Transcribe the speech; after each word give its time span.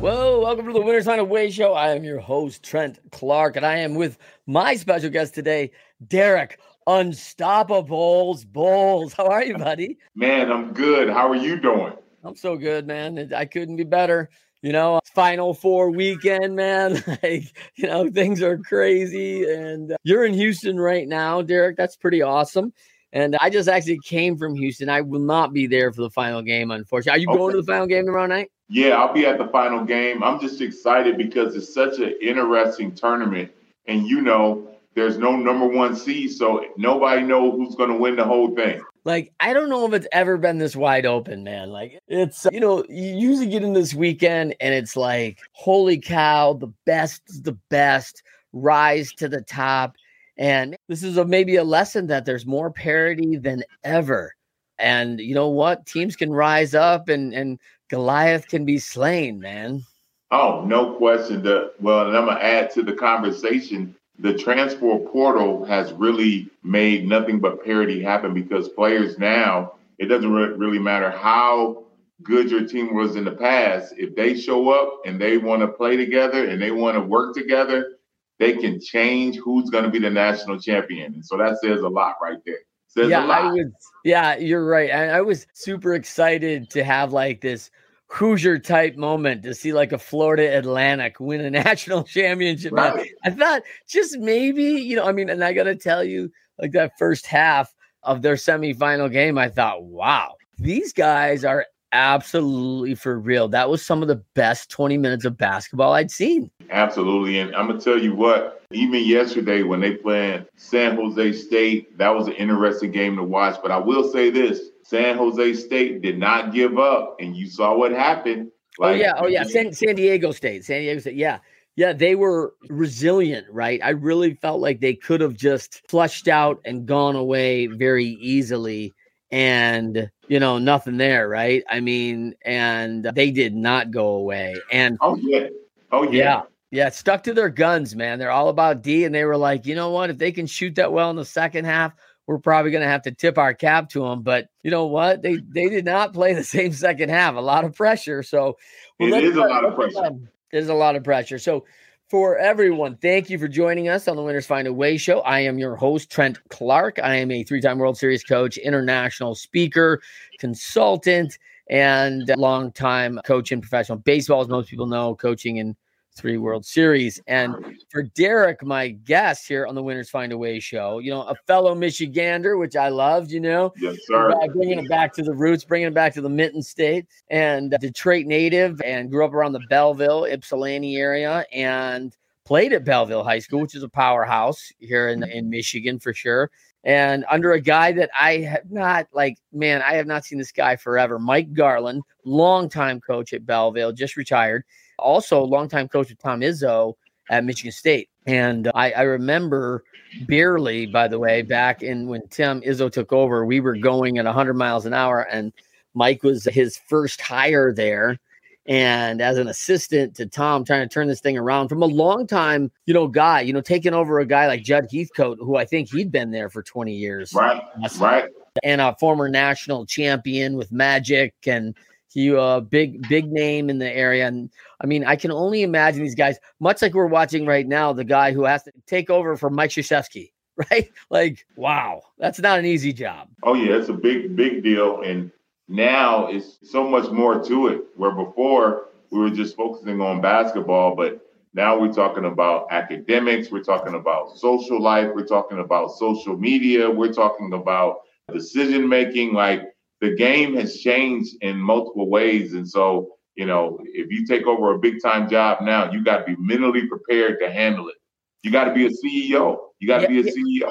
Whoa, 0.00 0.40
welcome 0.40 0.66
to 0.66 0.72
the 0.72 0.80
Winners 0.80 1.04
Find 1.04 1.20
a 1.20 1.24
Way 1.24 1.50
show. 1.50 1.74
I 1.74 1.90
am 1.90 2.04
your 2.04 2.20
host, 2.20 2.62
Trent 2.62 2.98
Clark, 3.12 3.56
and 3.56 3.66
I 3.66 3.76
am 3.76 3.96
with 3.96 4.16
my 4.46 4.74
special 4.74 5.10
guest 5.10 5.34
today, 5.34 5.72
Derrick 6.08 6.58
UnstoppaBoles 6.88 8.46
Boles. 8.46 9.12
How 9.12 9.26
are 9.26 9.44
you, 9.44 9.58
buddy? 9.58 9.98
Man, 10.14 10.50
I'm 10.50 10.72
good. 10.72 11.10
How 11.10 11.28
are 11.28 11.36
you 11.36 11.60
doing? 11.60 11.92
I'm 12.24 12.34
so 12.34 12.56
good, 12.56 12.86
man. 12.86 13.30
I 13.36 13.44
couldn't 13.44 13.76
be 13.76 13.84
better. 13.84 14.30
You 14.62 14.72
know, 14.72 15.00
final 15.12 15.52
four 15.52 15.90
weekend, 15.90 16.56
man. 16.56 17.04
like, 17.22 17.54
you 17.74 17.86
know, 17.86 18.10
things 18.10 18.40
are 18.42 18.56
crazy. 18.56 19.44
And 19.44 19.92
uh, 19.92 19.96
you're 20.02 20.24
in 20.24 20.32
Houston 20.32 20.80
right 20.80 21.06
now, 21.06 21.42
Derrick. 21.42 21.76
That's 21.76 21.96
pretty 21.96 22.22
awesome. 22.22 22.72
And 23.12 23.36
I 23.38 23.50
just 23.50 23.68
actually 23.68 23.98
came 24.02 24.38
from 24.38 24.54
Houston. 24.54 24.88
I 24.88 25.02
will 25.02 25.20
not 25.20 25.52
be 25.52 25.66
there 25.66 25.92
for 25.92 26.00
the 26.00 26.10
final 26.10 26.40
game, 26.40 26.70
unfortunately. 26.70 27.18
Are 27.18 27.20
you 27.20 27.28
okay. 27.28 27.38
going 27.38 27.54
to 27.54 27.60
the 27.60 27.66
final 27.66 27.86
game 27.86 28.06
tomorrow 28.06 28.26
night? 28.26 28.50
Yeah, 28.72 28.90
I'll 28.90 29.12
be 29.12 29.26
at 29.26 29.36
the 29.36 29.48
final 29.48 29.84
game. 29.84 30.22
I'm 30.22 30.38
just 30.38 30.60
excited 30.60 31.18
because 31.18 31.56
it's 31.56 31.74
such 31.74 31.98
an 31.98 32.14
interesting 32.22 32.94
tournament. 32.94 33.50
And 33.88 34.06
you 34.06 34.20
know, 34.20 34.68
there's 34.94 35.18
no 35.18 35.34
number 35.34 35.66
one 35.66 35.96
seed, 35.96 36.30
so 36.30 36.64
nobody 36.76 37.22
knows 37.22 37.54
who's 37.54 37.74
going 37.74 37.90
to 37.90 37.96
win 37.96 38.14
the 38.14 38.24
whole 38.24 38.54
thing. 38.54 38.80
Like, 39.04 39.32
I 39.40 39.54
don't 39.54 39.70
know 39.70 39.86
if 39.86 39.92
it's 39.94 40.06
ever 40.12 40.36
been 40.36 40.58
this 40.58 40.76
wide 40.76 41.04
open, 41.04 41.42
man. 41.42 41.70
Like, 41.70 41.98
it's, 42.06 42.46
you 42.52 42.60
know, 42.60 42.84
you 42.88 43.16
usually 43.16 43.48
get 43.48 43.64
in 43.64 43.72
this 43.72 43.92
weekend 43.92 44.54
and 44.60 44.72
it's 44.72 44.96
like, 44.96 45.40
holy 45.52 45.98
cow, 45.98 46.52
the 46.52 46.72
best 46.86 47.22
the 47.42 47.58
best, 47.70 48.22
rise 48.52 49.12
to 49.14 49.28
the 49.28 49.40
top. 49.40 49.96
And 50.36 50.76
this 50.88 51.02
is 51.02 51.16
a, 51.16 51.24
maybe 51.24 51.56
a 51.56 51.64
lesson 51.64 52.06
that 52.06 52.24
there's 52.24 52.46
more 52.46 52.70
parity 52.70 53.36
than 53.36 53.64
ever. 53.82 54.32
And 54.80 55.20
you 55.20 55.34
know 55.34 55.48
what? 55.48 55.86
Teams 55.86 56.16
can 56.16 56.32
rise 56.32 56.74
up 56.74 57.08
and, 57.08 57.32
and 57.34 57.58
Goliath 57.88 58.48
can 58.48 58.64
be 58.64 58.78
slain, 58.78 59.40
man. 59.40 59.84
Oh, 60.30 60.64
no 60.64 60.94
question. 60.94 61.42
The, 61.42 61.72
well, 61.80 62.06
and 62.06 62.16
I'm 62.16 62.26
going 62.26 62.36
to 62.36 62.44
add 62.44 62.70
to 62.72 62.82
the 62.82 62.92
conversation 62.92 63.96
the 64.20 64.34
transfer 64.34 64.98
portal 64.98 65.64
has 65.64 65.92
really 65.92 66.48
made 66.62 67.08
nothing 67.08 67.40
but 67.40 67.64
parity 67.64 68.02
happen 68.02 68.34
because 68.34 68.68
players 68.68 69.18
now, 69.18 69.72
it 69.98 70.06
doesn't 70.06 70.30
re- 70.30 70.56
really 70.56 70.78
matter 70.78 71.10
how 71.10 71.84
good 72.22 72.50
your 72.50 72.66
team 72.66 72.94
was 72.94 73.16
in 73.16 73.24
the 73.24 73.30
past. 73.32 73.94
If 73.96 74.14
they 74.14 74.38
show 74.38 74.68
up 74.68 75.00
and 75.06 75.18
they 75.18 75.38
want 75.38 75.62
to 75.62 75.68
play 75.68 75.96
together 75.96 76.48
and 76.48 76.60
they 76.60 76.70
want 76.70 76.96
to 76.96 77.00
work 77.00 77.34
together, 77.34 77.92
they 78.38 78.52
can 78.52 78.78
change 78.78 79.36
who's 79.36 79.70
going 79.70 79.84
to 79.84 79.90
be 79.90 79.98
the 79.98 80.10
national 80.10 80.58
champion. 80.58 81.14
And 81.14 81.24
so 81.24 81.38
that 81.38 81.58
says 81.62 81.80
a 81.80 81.88
lot 81.88 82.16
right 82.22 82.38
there. 82.44 82.60
Says 82.90 83.08
yeah, 83.08 83.24
I 83.24 83.52
was, 83.52 83.66
yeah, 84.04 84.36
you're 84.36 84.66
right. 84.66 84.90
I, 84.90 85.18
I 85.18 85.20
was 85.20 85.46
super 85.52 85.94
excited 85.94 86.70
to 86.70 86.82
have 86.82 87.12
like 87.12 87.40
this 87.40 87.70
Hoosier 88.08 88.58
type 88.58 88.96
moment 88.96 89.44
to 89.44 89.54
see 89.54 89.72
like 89.72 89.92
a 89.92 89.98
Florida 89.98 90.58
Atlantic 90.58 91.20
win 91.20 91.40
a 91.40 91.50
national 91.64 92.02
championship. 92.02 92.72
Right. 92.72 93.12
I 93.24 93.30
thought 93.30 93.62
just 93.88 94.18
maybe, 94.18 94.64
you 94.64 94.96
know, 94.96 95.04
I 95.04 95.12
mean, 95.12 95.30
and 95.30 95.44
I 95.44 95.52
got 95.52 95.64
to 95.64 95.76
tell 95.76 96.02
you, 96.02 96.32
like 96.58 96.72
that 96.72 96.98
first 96.98 97.26
half 97.26 97.72
of 98.02 98.22
their 98.22 98.34
semifinal 98.34 99.10
game, 99.10 99.38
I 99.38 99.48
thought, 99.48 99.84
wow, 99.84 100.34
these 100.58 100.92
guys 100.92 101.44
are 101.44 101.66
absolutely 101.92 102.96
for 102.96 103.20
real. 103.20 103.46
That 103.46 103.70
was 103.70 103.86
some 103.86 104.02
of 104.02 104.08
the 104.08 104.22
best 104.34 104.68
20 104.70 104.98
minutes 104.98 105.24
of 105.24 105.38
basketball 105.38 105.92
I'd 105.92 106.10
seen. 106.10 106.50
Absolutely. 106.70 107.38
And 107.38 107.54
I'm 107.54 107.66
going 107.66 107.78
to 107.78 107.84
tell 107.84 107.98
you 107.98 108.14
what, 108.14 108.62
even 108.72 109.04
yesterday 109.04 109.62
when 109.62 109.80
they 109.80 109.94
played 109.94 110.46
San 110.56 110.96
Jose 110.96 111.32
State, 111.32 111.98
that 111.98 112.14
was 112.14 112.28
an 112.28 112.34
interesting 112.34 112.92
game 112.92 113.16
to 113.16 113.24
watch. 113.24 113.58
But 113.62 113.70
I 113.70 113.78
will 113.78 114.10
say 114.10 114.30
this 114.30 114.70
San 114.84 115.16
Jose 115.16 115.54
State 115.54 116.02
did 116.02 116.18
not 116.18 116.52
give 116.52 116.78
up, 116.78 117.16
and 117.20 117.36
you 117.36 117.48
saw 117.48 117.76
what 117.76 117.92
happened. 117.92 118.50
Oh, 118.78 118.84
like, 118.84 118.92
oh 118.92 118.94
yeah, 118.94 119.12
oh 119.18 119.26
yeah, 119.26 119.42
San, 119.42 119.72
San 119.72 119.96
Diego 119.96 120.30
State, 120.32 120.64
San 120.64 120.80
Diego 120.80 121.00
State, 121.00 121.16
yeah. 121.16 121.38
Yeah, 121.76 121.92
they 121.92 122.14
were 122.14 122.54
resilient, 122.68 123.46
right? 123.50 123.80
I 123.82 123.90
really 123.90 124.34
felt 124.34 124.60
like 124.60 124.80
they 124.80 124.94
could 124.94 125.20
have 125.20 125.34
just 125.34 125.82
flushed 125.88 126.28
out 126.28 126.60
and 126.64 126.84
gone 126.84 127.16
away 127.16 127.68
very 127.68 128.04
easily 128.04 128.92
and 129.30 130.10
you 130.28 130.40
know 130.40 130.58
nothing 130.58 130.96
there 130.96 131.28
right 131.28 131.62
i 131.68 131.78
mean 131.78 132.34
and 132.44 133.04
they 133.14 133.30
did 133.30 133.54
not 133.54 133.90
go 133.90 134.08
away 134.08 134.56
and 134.72 134.98
oh 135.00 135.14
yeah 135.16 135.46
oh 135.92 136.02
yeah 136.02 136.10
yeah 136.10 136.42
yeah 136.70 136.88
stuck 136.88 137.22
to 137.22 137.34
their 137.34 137.48
guns 137.48 137.94
man 137.96 138.18
they're 138.18 138.30
all 138.30 138.48
about 138.48 138.82
d 138.82 139.04
and 139.04 139.14
they 139.14 139.24
were 139.24 139.36
like 139.36 139.66
you 139.66 139.74
know 139.74 139.90
what 139.90 140.10
if 140.10 140.18
they 140.18 140.32
can 140.32 140.46
shoot 140.46 140.74
that 140.74 140.92
well 140.92 141.10
in 141.10 141.16
the 141.16 141.24
second 141.24 141.64
half 141.64 141.94
we're 142.30 142.38
probably 142.38 142.70
going 142.70 142.82
to 142.82 142.88
have 142.88 143.02
to 143.02 143.10
tip 143.10 143.38
our 143.38 143.52
cap 143.52 143.88
to 143.88 144.04
them. 144.04 144.22
But 144.22 144.46
you 144.62 144.70
know 144.70 144.86
what? 144.86 145.20
They 145.20 145.38
they 145.48 145.68
did 145.68 145.84
not 145.84 146.12
play 146.14 146.32
the 146.32 146.44
same 146.44 146.72
second 146.72 147.08
half. 147.08 147.34
A 147.34 147.40
lot 147.40 147.64
of 147.64 147.74
pressure. 147.74 148.22
So 148.22 148.56
well, 149.00 149.12
it 149.14 149.24
is 149.24 149.36
a 149.36 149.40
lot 149.40 149.64
of 149.64 149.74
pressure. 149.74 150.10
There's 150.52 150.68
a 150.68 150.74
lot 150.74 150.94
of 150.94 151.02
pressure. 151.02 151.40
So 151.40 151.64
for 152.08 152.38
everyone, 152.38 152.98
thank 152.98 153.30
you 153.30 153.38
for 153.38 153.48
joining 153.48 153.88
us 153.88 154.06
on 154.06 154.14
the 154.14 154.22
Winners 154.22 154.46
Find 154.46 154.68
a 154.68 154.72
Way 154.72 154.96
show. 154.96 155.20
I 155.20 155.40
am 155.40 155.58
your 155.58 155.74
host, 155.74 156.10
Trent 156.10 156.38
Clark. 156.50 157.00
I 157.02 157.16
am 157.16 157.32
a 157.32 157.42
three-time 157.42 157.78
World 157.78 157.98
Series 157.98 158.22
coach, 158.22 158.56
international 158.58 159.34
speaker, 159.34 160.00
consultant, 160.38 161.36
and 161.68 162.28
long-time 162.36 163.20
coach 163.24 163.52
in 163.52 163.60
professional 163.60 163.98
baseball, 163.98 164.40
as 164.40 164.48
most 164.48 164.70
people 164.70 164.86
know, 164.86 165.14
coaching 165.16 165.58
in 165.58 165.76
three 166.20 166.36
World 166.36 166.66
Series. 166.66 167.20
And 167.26 167.78
for 167.90 168.02
Derrick, 168.02 168.62
my 168.62 168.88
guest 168.88 169.48
here 169.48 169.66
on 169.66 169.74
the 169.74 169.82
Winners 169.82 170.10
Find 170.10 170.32
a 170.32 170.38
Way 170.38 170.60
show, 170.60 170.98
you 170.98 171.10
know, 171.10 171.22
a 171.22 171.34
fellow 171.46 171.74
Michigander, 171.74 172.58
which 172.58 172.76
I 172.76 172.88
loved, 172.88 173.30
you 173.30 173.40
know, 173.40 173.72
yes, 173.80 173.94
uh, 174.14 174.30
sir. 174.30 174.48
bringing 174.52 174.78
it 174.78 174.88
back 174.88 175.14
to 175.14 175.22
the 175.22 175.32
roots, 175.32 175.64
bringing 175.64 175.88
it 175.88 175.94
back 175.94 176.12
to 176.14 176.20
the 176.20 176.28
Mitten 176.28 176.62
State, 176.62 177.06
and 177.30 177.74
Detroit 177.80 178.26
native, 178.26 178.80
and 178.82 179.10
grew 179.10 179.24
up 179.24 179.32
around 179.32 179.52
the 179.52 179.62
Belleville, 179.70 180.24
Ypsilanti 180.24 180.96
area, 180.96 181.44
and 181.52 182.14
played 182.44 182.72
at 182.72 182.84
Belleville 182.84 183.24
High 183.24 183.38
School, 183.38 183.62
which 183.62 183.74
is 183.74 183.82
a 183.82 183.88
powerhouse 183.88 184.72
here 184.78 185.08
in, 185.08 185.22
in 185.22 185.48
Michigan 185.48 185.98
for 185.98 186.12
sure. 186.12 186.50
And 186.84 187.26
under 187.30 187.52
a 187.52 187.60
guy 187.60 187.92
that 187.92 188.10
I 188.18 188.38
have 188.38 188.70
not 188.70 189.06
like, 189.12 189.36
man, 189.52 189.82
I 189.82 189.94
have 189.94 190.06
not 190.06 190.24
seen 190.24 190.38
this 190.38 190.52
guy 190.52 190.76
forever. 190.76 191.18
Mike 191.18 191.52
Garland, 191.52 192.02
longtime 192.24 193.00
coach 193.00 193.32
at 193.32 193.44
Belleville, 193.44 193.92
just 193.92 194.16
retired 194.16 194.64
also 195.00 195.42
a 195.42 195.44
longtime 195.44 195.88
coach 195.88 196.10
with 196.10 196.18
Tom 196.18 196.40
Izzo 196.40 196.94
at 197.30 197.44
Michigan 197.44 197.72
State. 197.72 198.08
And 198.26 198.66
uh, 198.66 198.72
I, 198.74 198.92
I, 198.92 199.02
remember 199.02 199.84
barely, 200.26 200.86
by 200.86 201.08
the 201.08 201.18
way, 201.18 201.42
back 201.42 201.82
in 201.82 202.06
when 202.06 202.26
Tim 202.28 202.60
Izzo 202.62 202.92
took 202.92 203.12
over, 203.12 203.46
we 203.46 203.60
were 203.60 203.76
going 203.76 204.18
at 204.18 204.24
100 204.24 204.54
miles 204.54 204.84
an 204.84 204.92
hour, 204.92 205.22
and 205.22 205.52
Mike 205.94 206.22
was 206.22 206.44
his 206.44 206.76
first 206.76 207.20
hire 207.20 207.72
there. 207.72 208.18
And 208.66 209.20
as 209.22 209.38
an 209.38 209.48
assistant 209.48 210.14
to 210.16 210.26
Tom, 210.26 210.64
trying 210.64 210.86
to 210.86 210.92
turn 210.92 211.08
this 211.08 211.20
thing 211.20 211.38
around 211.38 211.68
from 211.68 211.82
a 211.82 211.86
long 211.86 212.26
time, 212.26 212.70
you 212.84 212.94
know, 212.94 213.08
guy, 213.08 213.40
you 213.40 213.52
know, 213.52 213.62
taking 213.62 213.94
over 213.94 214.20
a 214.20 214.26
guy 214.26 214.46
like 214.46 214.62
Jud 214.62 214.86
Heathcote, 214.92 215.38
who 215.40 215.56
I 215.56 215.64
think 215.64 215.90
he'd 215.90 216.12
been 216.12 216.30
there 216.30 216.50
for 216.50 216.62
20 216.62 216.94
years. 216.94 217.32
Right. 217.34 217.60
Right. 217.98 218.26
And 218.62 218.80
a 218.80 218.94
former 219.00 219.28
national 219.28 219.86
champion 219.86 220.56
with 220.56 220.70
Magic 220.70 221.34
and 221.46 221.74
he 222.12 222.28
a 222.28 222.40
uh, 222.40 222.60
big 222.60 223.08
big 223.08 223.30
name 223.30 223.70
in 223.70 223.78
the 223.78 223.90
area. 223.90 224.26
And 224.26 224.50
i 224.82 224.86
mean 224.86 225.04
i 225.04 225.16
can 225.16 225.30
only 225.30 225.62
imagine 225.62 226.02
these 226.02 226.14
guys 226.14 226.38
much 226.58 226.82
like 226.82 226.94
we're 226.94 227.06
watching 227.06 227.46
right 227.46 227.66
now 227.66 227.92
the 227.92 228.04
guy 228.04 228.32
who 228.32 228.44
has 228.44 228.62
to 228.64 228.72
take 228.86 229.10
over 229.10 229.36
from 229.36 229.54
mike 229.54 229.70
Krzyzewski, 229.70 230.32
right? 230.70 230.90
Like 231.10 231.46
wow 231.56 232.02
that's 232.18 232.40
not 232.40 232.58
an 232.58 232.66
easy 232.66 232.92
job. 232.92 233.28
Oh 233.42 233.54
yeah 233.54 233.76
it's 233.76 233.88
a 233.88 233.94
big 233.94 234.36
big 234.36 234.62
deal. 234.62 235.02
And 235.02 235.30
now 235.68 236.26
it's 236.26 236.58
so 236.62 236.86
much 236.86 237.10
more 237.10 237.42
to 237.44 237.68
it 237.68 237.82
where 237.96 238.12
before 238.12 238.88
we 239.10 239.20
were 239.20 239.30
just 239.30 239.56
focusing 239.56 240.00
on 240.00 240.20
basketball 240.20 240.96
but 240.96 241.20
now 241.52 241.78
we're 241.78 241.92
talking 241.92 242.24
about 242.24 242.66
academics 242.70 243.50
we're 243.50 243.62
talking 243.62 243.94
about 243.94 244.36
social 244.36 244.80
life 244.80 245.08
we're 245.14 245.26
talking 245.26 245.60
about 245.60 245.92
social 245.92 246.36
media 246.36 246.90
we're 246.90 247.12
talking 247.12 247.52
about 247.52 248.02
decision 248.30 248.88
making. 248.88 249.32
Like 249.32 249.69
the 250.00 250.14
game 250.14 250.54
has 250.56 250.78
changed 250.78 251.36
in 251.42 251.56
multiple 251.58 252.08
ways. 252.08 252.54
And 252.54 252.68
so, 252.68 253.16
you 253.34 253.46
know, 253.46 253.78
if 253.84 254.10
you 254.10 254.26
take 254.26 254.46
over 254.46 254.74
a 254.74 254.78
big 254.78 255.02
time 255.02 255.28
job 255.28 255.62
now, 255.62 255.90
you 255.90 256.02
got 256.02 256.26
to 256.26 256.34
be 256.34 256.40
mentally 256.40 256.86
prepared 256.86 257.38
to 257.40 257.50
handle 257.50 257.88
it. 257.88 257.96
You 258.42 258.50
got 258.50 258.64
to 258.64 258.74
be 258.74 258.86
a 258.86 258.90
CEO. 258.90 259.58
You 259.78 259.88
got 259.88 259.98
to 259.98 260.12
yeah, 260.12 260.22
be 260.22 260.28
a 260.28 260.32
CEO. 260.32 260.70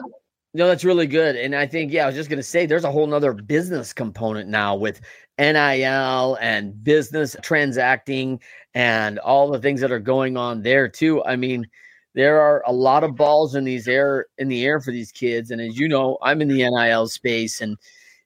No, 0.56 0.68
that's 0.68 0.84
really 0.84 1.06
good. 1.06 1.36
And 1.36 1.56
I 1.56 1.68
think, 1.68 1.92
yeah, 1.92 2.04
I 2.04 2.08
was 2.08 2.16
just 2.16 2.30
going 2.30 2.38
to 2.38 2.44
say 2.44 2.66
there's 2.66 2.84
a 2.84 2.92
whole 2.92 3.06
nother 3.06 3.34
business 3.34 3.94
component 3.94 4.50
now 4.50 4.76
with 4.76 5.00
NIL 5.38 6.38
and 6.42 6.84
business 6.84 7.36
transacting 7.44 8.40
and 8.74 9.20
all 9.20 9.52
the 9.52 9.60
things 9.60 9.80
that 9.82 9.92
are 9.92 10.00
going 10.00 10.38
on 10.38 10.64
there 10.64 10.90
too. 10.90 11.24
I 11.24 11.36
mean, 11.36 11.68
there 12.16 12.42
are 12.42 12.64
a 12.66 12.74
lot 12.74 13.04
of 13.04 13.16
balls 13.16 13.54
in 13.54 13.64
these 13.64 13.88
air 13.88 14.26
in 14.40 14.48
the 14.48 14.66
air 14.66 14.82
for 14.82 14.92
these 14.92 15.12
kids. 15.12 15.52
And 15.52 15.62
as 15.62 15.78
you 15.78 15.88
know, 15.88 16.18
I'm 16.24 16.42
in 16.42 16.48
the 16.48 16.68
NIL 16.68 17.08
space 17.08 17.62
and 17.62 17.78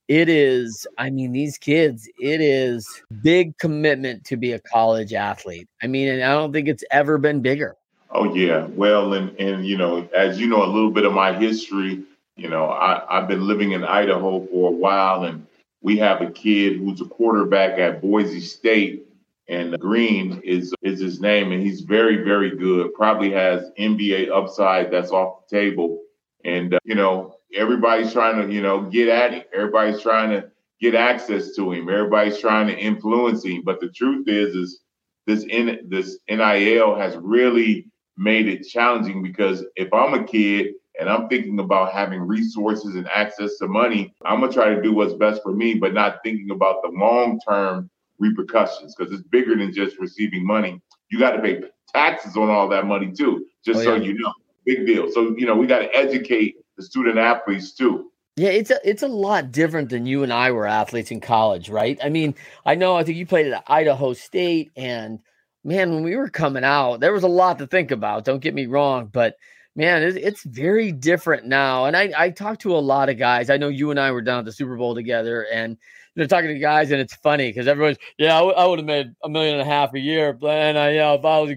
it 0.08 0.30
is, 0.30 0.86
I 0.98 1.10
mean, 1.10 1.32
these 1.32 1.58
kids, 1.58 2.10
it 2.20 2.42
is 2.42 2.88
big 3.22 3.58
commitment 3.58 4.26
to 4.26 4.38
be 4.38 4.52
a 4.52 4.60
college 4.60 5.14
athlete. 5.14 5.68
I 5.82 5.88
mean, 5.88 6.10
and 6.10 6.24
I 6.24 6.34
don't 6.34 6.52
think 6.52 6.68
it's 6.68 6.84
ever 6.92 7.18
been 7.18 7.42
bigger. 7.42 7.76
Oh 8.12 8.34
yeah. 8.36 8.68
Well, 8.72 9.14
and 9.14 9.36
and 9.40 9.66
you 9.66 9.78
know, 9.78 10.08
as 10.16 10.40
you 10.40 10.48
know 10.48 10.64
a 10.64 10.68
little 10.68 10.92
bit 10.92 11.06
of 11.06 11.14
my 11.14 11.34
history, 11.34 12.04
you 12.36 12.50
know, 12.50 12.66
I, 12.66 13.04
I've 13.10 13.28
been 13.28 13.48
living 13.48 13.72
in 13.72 13.84
Idaho 13.84 14.46
for 14.48 14.70
a 14.70 14.72
while 14.72 15.24
and 15.24 15.48
we 15.82 15.98
have 15.98 16.22
a 16.22 16.32
kid 16.32 16.78
who's 16.78 17.02
a 17.02 17.06
quarterback 17.06 17.78
at 17.78 18.02
Boise 18.02 18.40
State 18.40 19.06
and 19.50 19.78
Green 19.80 20.42
is 20.44 20.74
is 20.82 21.00
his 21.00 21.20
name, 21.20 21.52
and 21.52 21.62
he's 21.62 21.82
very, 21.82 22.24
very 22.24 22.56
good. 22.56 22.94
Probably 22.94 23.32
has 23.32 23.70
NBA 23.78 24.32
upside 24.32 24.90
that's 24.90 25.12
off 25.12 25.48
the 25.50 25.60
table. 25.60 26.02
And 26.46 26.74
uh, 26.74 26.80
you 26.86 26.96
know, 26.96 27.36
everybody's 27.56 28.14
trying 28.14 28.46
to, 28.46 28.54
you 28.54 28.62
know, 28.62 28.82
get 28.82 29.10
at 29.10 29.34
him. 29.34 29.44
Everybody's 29.54 30.02
trying 30.02 30.30
to 30.32 30.50
get 30.80 30.96
access 30.96 31.56
to 31.56 31.72
him. 31.72 31.90
Everybody's 31.90 32.40
trying 32.40 32.68
to 32.68 32.78
influence 32.78 33.46
him. 33.46 33.62
But 33.64 33.80
the 33.80 33.90
truth 33.90 34.28
is, 34.28 34.56
is 34.56 34.80
this 35.26 35.44
in 35.46 35.80
this 35.88 36.20
NIL 36.30 36.96
has 36.96 37.16
really 37.18 37.88
made 38.18 38.48
it 38.48 38.68
challenging 38.68 39.24
because 39.24 39.66
if 39.76 39.92
I'm 39.94 40.14
a 40.14 40.24
kid 40.24 40.74
and 41.00 41.10
I'm 41.10 41.28
thinking 41.28 41.60
about 41.60 41.94
having 41.94 42.22
resources 42.22 42.96
and 42.96 43.08
access 43.08 43.58
to 43.58 43.68
money, 43.68 44.14
I'm 44.26 44.42
gonna 44.42 44.52
try 44.52 44.74
to 44.74 44.82
do 44.82 44.94
what's 44.94 45.14
best 45.14 45.42
for 45.42 45.54
me, 45.54 45.76
but 45.76 45.94
not 45.94 46.20
thinking 46.24 46.52
about 46.52 46.84
the 46.84 46.90
long 46.90 47.40
term 47.48 47.90
repercussions 48.20 48.96
because 48.96 49.12
it's 49.14 49.28
bigger 49.30 49.56
than 49.56 49.74
just 49.74 49.98
receiving 50.00 50.46
money. 50.46 50.82
You 51.10 51.20
got 51.20 51.32
to 51.32 51.42
pay 51.42 51.64
taxes 51.94 52.38
on 52.38 52.50
all 52.50 52.68
that 52.70 52.86
money 52.86 53.12
too, 53.12 53.46
just 53.66 53.82
oh, 53.82 53.84
so 53.84 53.96
you 53.96 54.14
know. 54.16 54.34
Big 54.66 54.86
deal. 54.86 55.12
So 55.12 55.36
you 55.38 55.46
know 55.46 55.56
we 55.56 55.68
got 55.68 55.80
to 55.80 55.94
educate 55.94 56.56
the 56.78 56.84
student 56.84 57.18
athletes 57.18 57.74
too. 57.74 58.10
Yeah, 58.36 58.50
it's 58.50 58.72
a 58.72 58.80
it's 58.84 59.04
a 59.04 59.08
lot 59.08 59.52
different 59.52 59.90
than 59.90 60.08
you 60.08 60.24
and 60.24 60.34
I 60.34 60.52
were 60.52 60.66
athletes 60.66 61.12
in 61.12 61.22
college, 61.22 61.70
right? 61.70 62.00
I 62.04 62.10
mean, 62.10 62.34
I 62.66 62.74
know 62.76 62.96
I 62.96 63.04
think 63.04 63.18
you 63.18 63.28
played 63.28 63.52
at 63.52 63.64
Idaho 63.68 64.14
State, 64.14 64.72
and 64.76 65.20
man, 65.64 65.94
when 65.94 66.04
we 66.04 66.16
were 66.16 66.30
coming 66.30 66.64
out, 66.64 67.00
there 67.00 67.14
was 67.14 67.24
a 67.24 67.28
lot 67.28 67.60
to 67.60 67.68
think 67.68 67.92
about. 67.92 68.26
Don't 68.26 68.42
get 68.42 68.56
me 68.56 68.66
wrong, 68.66 69.08
but 69.12 69.36
man, 69.76 70.02
it's, 70.02 70.18
it's 70.18 70.44
very 70.44 70.92
different 70.92 71.46
now. 71.46 71.86
And 71.86 71.96
I 71.96 72.12
I 72.18 72.30
talked 72.32 72.62
to 72.62 72.76
a 72.76 72.80
lot 72.80 73.10
of 73.10 73.20
guys. 73.20 73.52
I 73.52 73.58
know 73.58 73.68
you 73.68 73.92
and 73.92 74.00
I 74.00 74.12
were 74.12 74.22
down 74.22 74.40
at 74.40 74.46
the 74.46 74.52
Super 74.52 74.78
Bowl 74.78 74.96
together, 74.96 75.46
and 75.54 75.78
they're 76.16 76.28
talking 76.28 76.50
to 76.50 76.60
guys, 76.60 76.92
and 76.92 77.02
it's 77.02 77.16
funny 77.16 77.50
because 77.50 77.68
everyone's, 77.68 77.98
yeah, 78.18 78.36
I, 78.36 78.40
w- 78.40 78.56
I 78.56 78.66
would 78.66 78.80
have 78.80 78.86
made 78.86 79.14
a 79.24 79.30
million 79.30 79.60
and 79.60 79.62
a 79.62 79.72
half 79.72 79.94
a 79.94 80.00
year, 80.00 80.34
but 80.34 80.52
and 80.52 80.78
I, 80.78 80.92
you 80.92 80.98
know, 80.98 81.16
if 81.16 81.26
I 81.26 81.40
was, 81.40 81.54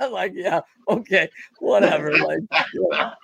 I'm 0.00 0.12
like, 0.12 0.32
yeah, 0.34 0.60
okay, 0.88 1.28
whatever. 1.58 2.16
like, 2.18 2.40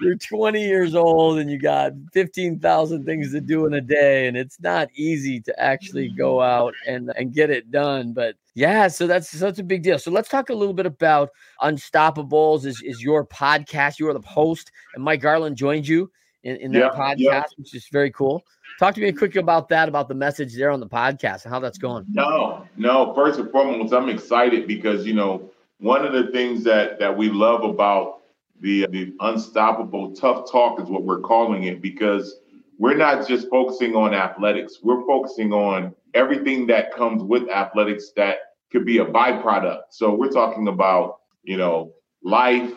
you're 0.01 0.17
20 0.17 0.65
years 0.65 0.95
old 0.95 1.39
and 1.39 1.51
you 1.51 1.59
got 1.59 1.93
15,000 2.13 3.05
things 3.05 3.33
to 3.33 3.41
do 3.41 3.67
in 3.67 3.75
a 3.75 3.81
day, 3.81 4.27
and 4.27 4.37
it's 4.37 4.61
not 4.61 4.89
easy 4.95 5.41
to 5.41 5.61
actually 5.61 6.09
go 6.09 6.41
out 6.41 6.75
and 6.87 7.13
and 7.17 7.35
get 7.35 7.51
it 7.51 7.71
done. 7.71 8.13
But 8.13 8.37
yeah, 8.55 8.89
so 8.89 9.07
that's 9.07 9.29
such 9.29 9.59
a 9.59 9.65
big 9.65 9.83
deal. 9.83 9.99
So 9.99 10.11
let's 10.11 10.29
talk 10.29 10.51
a 10.51 10.55
little 10.55 10.75
bit 10.75 10.87
about 10.87 11.31
UnstoppaBoles. 11.63 12.65
Is 12.65 12.83
is 12.83 13.03
your 13.03 13.27
podcast? 13.27 13.99
You 13.99 14.09
are 14.09 14.15
the 14.15 14.27
host, 14.27 14.73
and 14.95 15.05
Mike 15.05 15.21
Garland 15.21 15.57
joined 15.57 15.87
you 15.87 16.11
in, 16.45 16.57
in 16.57 16.73
that 16.73 16.79
yeah, 16.79 16.89
podcast, 16.91 17.17
yeah. 17.19 17.43
which 17.57 17.75
is 17.75 17.87
very 17.93 18.11
cool. 18.11 18.43
Talk 18.79 18.95
to 18.95 19.01
me 19.01 19.13
quick 19.13 19.37
about 19.37 19.69
that, 19.69 19.89
about 19.89 20.09
the 20.09 20.15
message 20.15 20.57
there 20.57 20.71
on 20.71 20.81
the 20.81 20.89
podcast 20.89 21.45
and 21.45 21.53
how 21.53 21.61
that's 21.61 21.79
going. 21.79 22.05
No, 22.11 22.67
no. 22.77 23.15
First 23.15 23.39
and 23.39 23.51
foremost, 23.51 23.93
I'm 23.93 24.09
excited 24.09 24.67
because 24.67 25.07
you 25.07 25.15
know 25.15 25.52
one 25.83 26.05
of 26.05 26.13
the 26.13 26.31
things 26.33 26.65
that 26.65 26.99
that 27.01 27.17
we 27.17 27.29
love 27.29 27.65
about 27.65 28.21
the 28.61 28.87
the 28.91 29.15
unstoppable 29.21 30.15
tough 30.15 30.51
talk 30.51 30.81
is 30.81 30.89
what 30.89 31.05
we're 31.05 31.21
calling 31.21 31.65
it 31.65 31.83
because 31.83 32.37
we're 32.79 32.97
not 32.97 33.27
just 33.29 33.49
focusing 33.49 33.95
on 33.95 34.15
athletics. 34.15 34.79
We're 34.83 35.05
focusing 35.07 35.53
on 35.53 35.95
everything 36.15 36.67
that 36.69 36.95
comes 36.95 37.23
with 37.23 37.49
athletics 37.51 38.13
that 38.17 38.37
could 38.71 38.85
be 38.85 38.99
a 38.99 39.05
byproduct. 39.05 39.83
So 39.91 40.15
we're 40.15 40.31
talking 40.31 40.69
about 40.69 41.19
you 41.43 41.57
know 41.57 41.93
life, 42.23 42.73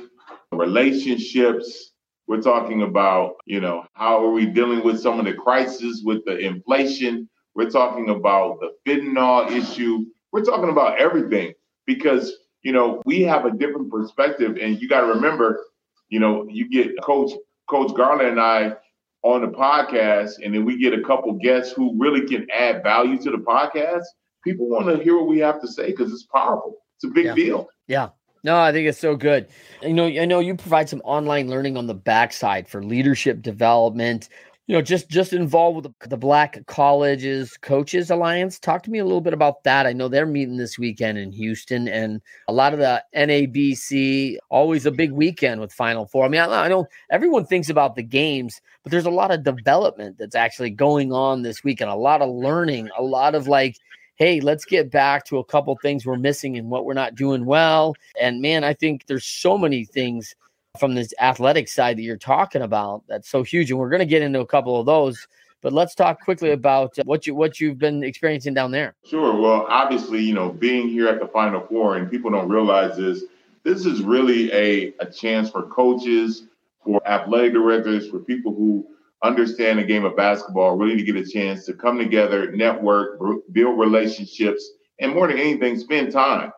relationships, 0.51 1.91
we're 2.27 2.41
talking 2.41 2.81
about, 2.81 3.35
you 3.45 3.61
know, 3.61 3.85
how 3.93 4.23
are 4.23 4.31
we 4.31 4.47
dealing 4.47 4.83
with 4.83 4.99
some 4.99 5.19
of 5.19 5.25
the 5.25 5.33
crisis 5.33 6.01
with 6.03 6.25
the 6.25 6.37
inflation? 6.39 7.29
We're 7.53 7.69
talking 7.69 8.09
about 8.09 8.59
the 8.59 8.71
fentanyl 8.85 9.51
issue. 9.51 10.05
We're 10.31 10.43
talking 10.43 10.69
about 10.69 10.99
everything 10.99 11.53
because, 11.85 12.33
you 12.65 12.71
know, 12.71 12.99
we 13.05 13.21
have 13.21 13.45
a 13.45 13.51
different 13.51 13.91
perspective. 13.91 14.57
And 14.59 14.81
you 14.81 14.89
got 14.89 15.01
to 15.01 15.07
remember, 15.07 15.63
you 16.09 16.19
know, 16.19 16.47
you 16.49 16.67
get 16.67 16.99
Coach 17.03 17.31
Coach 17.69 17.95
Garland 17.95 18.27
and 18.27 18.41
I 18.41 18.73
on 19.21 19.41
the 19.41 19.47
podcast, 19.47 20.33
and 20.43 20.53
then 20.53 20.65
we 20.65 20.77
get 20.77 20.93
a 20.93 21.01
couple 21.01 21.31
guests 21.33 21.73
who 21.73 21.95
really 21.97 22.27
can 22.27 22.47
add 22.51 22.81
value 22.83 23.17
to 23.19 23.31
the 23.31 23.37
podcast. 23.37 24.03
People 24.43 24.67
want 24.67 24.87
to 24.87 25.03
hear 25.03 25.15
what 25.15 25.27
we 25.27 25.39
have 25.39 25.61
to 25.61 25.67
say 25.67 25.87
because 25.87 26.11
it's 26.11 26.23
powerful. 26.23 26.77
It's 26.97 27.05
a 27.05 27.13
big 27.13 27.25
yeah. 27.25 27.35
deal. 27.35 27.69
Yeah. 27.87 28.09
No, 28.43 28.59
I 28.59 28.71
think 28.71 28.87
it's 28.87 28.99
so 28.99 29.15
good. 29.15 29.47
You 29.81 29.93
know, 29.93 30.05
I 30.05 30.25
know 30.25 30.39
you 30.39 30.55
provide 30.55 30.89
some 30.89 31.01
online 31.03 31.49
learning 31.49 31.77
on 31.77 31.87
the 31.87 31.95
backside 31.95 32.67
for 32.67 32.83
leadership 32.83 33.41
development. 33.41 34.29
You 34.67 34.75
know, 34.75 34.81
just 34.81 35.09
just 35.09 35.31
involved 35.31 35.85
with 35.85 36.09
the, 36.09 36.17
Black 36.17 36.65
Colleges 36.65 37.55
Coaches 37.57 38.09
Alliance. 38.09 38.57
Talk 38.57 38.81
to 38.83 38.89
me 38.89 38.97
a 38.97 39.03
little 39.03 39.21
bit 39.21 39.33
about 39.33 39.63
that. 39.63 39.85
I 39.85 39.93
know 39.93 40.07
they're 40.07 40.25
meeting 40.25 40.57
this 40.57 40.79
weekend 40.79 41.19
in 41.19 41.31
Houston, 41.33 41.87
and 41.87 42.19
a 42.47 42.53
lot 42.53 42.73
of 42.73 42.79
the 42.79 43.03
NABC. 43.15 44.37
Always 44.49 44.87
a 44.87 44.91
big 44.91 45.11
weekend 45.11 45.61
with 45.61 45.71
Final 45.71 46.07
Four. 46.07 46.25
I 46.25 46.29
mean, 46.29 46.41
I, 46.41 46.65
I 46.65 46.67
know 46.67 46.87
everyone 47.11 47.45
thinks 47.45 47.69
about 47.69 47.95
the 47.95 48.01
games, 48.01 48.59
but 48.81 48.91
there's 48.91 49.05
a 49.05 49.11
lot 49.11 49.29
of 49.29 49.43
development 49.43 50.17
that's 50.17 50.35
actually 50.35 50.71
going 50.71 51.13
on 51.13 51.43
this 51.43 51.63
weekend. 51.63 51.91
A 51.91 51.95
lot 51.95 52.23
of 52.23 52.33
learning, 52.33 52.89
a 52.97 53.03
lot 53.03 53.35
of 53.35 53.47
like 53.47 53.75
hey, 54.17 54.39
let's 54.39 54.63
get 54.63 54.89
back 54.89 55.25
to 55.25 55.37
a 55.39 55.43
couple 55.43 55.77
things 55.81 56.05
we're 56.05 56.17
missing 56.17 56.57
and 56.57 56.69
what 56.69 56.85
we're 56.85 56.93
not 56.93 57.15
doing 57.15 57.45
well. 57.45 57.93
And 58.19 58.41
man, 58.41 58.63
I 58.63 58.73
think 58.73 59.07
there's 59.07 59.25
so 59.25 59.57
many 59.57 59.83
things 59.83 60.35
from 60.75 60.95
this 60.95 61.13
athletic 61.19 61.67
side 61.67 61.97
that 61.97 62.03
you're 62.03 62.17
talking 62.17 62.61
about 62.61 63.03
that's 63.07 63.29
so 63.29 63.43
huge. 63.43 63.71
And 63.71 63.79
we're 63.79 63.89
going 63.89 63.99
to 63.99 64.05
get 64.05 64.21
into 64.21 64.39
a 64.39 64.45
couple 64.45 64.79
of 64.79 64.85
those. 64.85 65.27
But 65.61 65.73
let's 65.73 65.95
talk 65.95 66.21
quickly 66.21 66.51
about 66.51 66.99
uh, 66.99 67.03
what 67.05 67.25
you 67.25 67.33
what 67.33 67.59
you've 67.59 67.79
been 67.79 68.03
experiencing 68.03 68.53
down 68.53 68.69
there. 68.71 68.95
Sure. 69.03 69.39
Well, 69.39 69.65
obviously, 69.67 70.21
you 70.21 70.33
know, 70.33 70.49
being 70.49 70.89
here 70.89 71.07
at 71.07 71.19
the 71.19 71.27
Final 71.27 71.61
Four, 71.61 71.97
and 71.97 72.09
people 72.09 72.29
don't 72.29 72.49
realize 72.49 72.97
this. 72.97 73.23
This 73.63 73.85
is 73.87 74.03
really 74.03 74.51
a, 74.51 74.93
a 74.99 75.07
chance 75.07 75.49
for 75.49 75.63
coaches, 75.63 76.43
for 76.83 77.01
athletic 77.07 77.53
directors, 77.53 78.07
for 78.09 78.19
people 78.19 78.53
who 78.53 78.85
understand 79.23 79.79
the 79.79 79.83
game 79.83 80.05
of 80.05 80.15
basketball, 80.15 80.77
really 80.77 80.97
to 80.97 81.03
get 81.03 81.15
a 81.15 81.27
chance 81.27 81.65
to 81.65 81.73
come 81.73 81.97
together, 81.97 82.51
network, 82.51 83.19
build 83.51 83.79
relationships, 83.79 84.69
and 84.99 85.15
more 85.15 85.27
than 85.27 85.39
anything, 85.39 85.79
spend 85.79 86.11
time. 86.11 86.51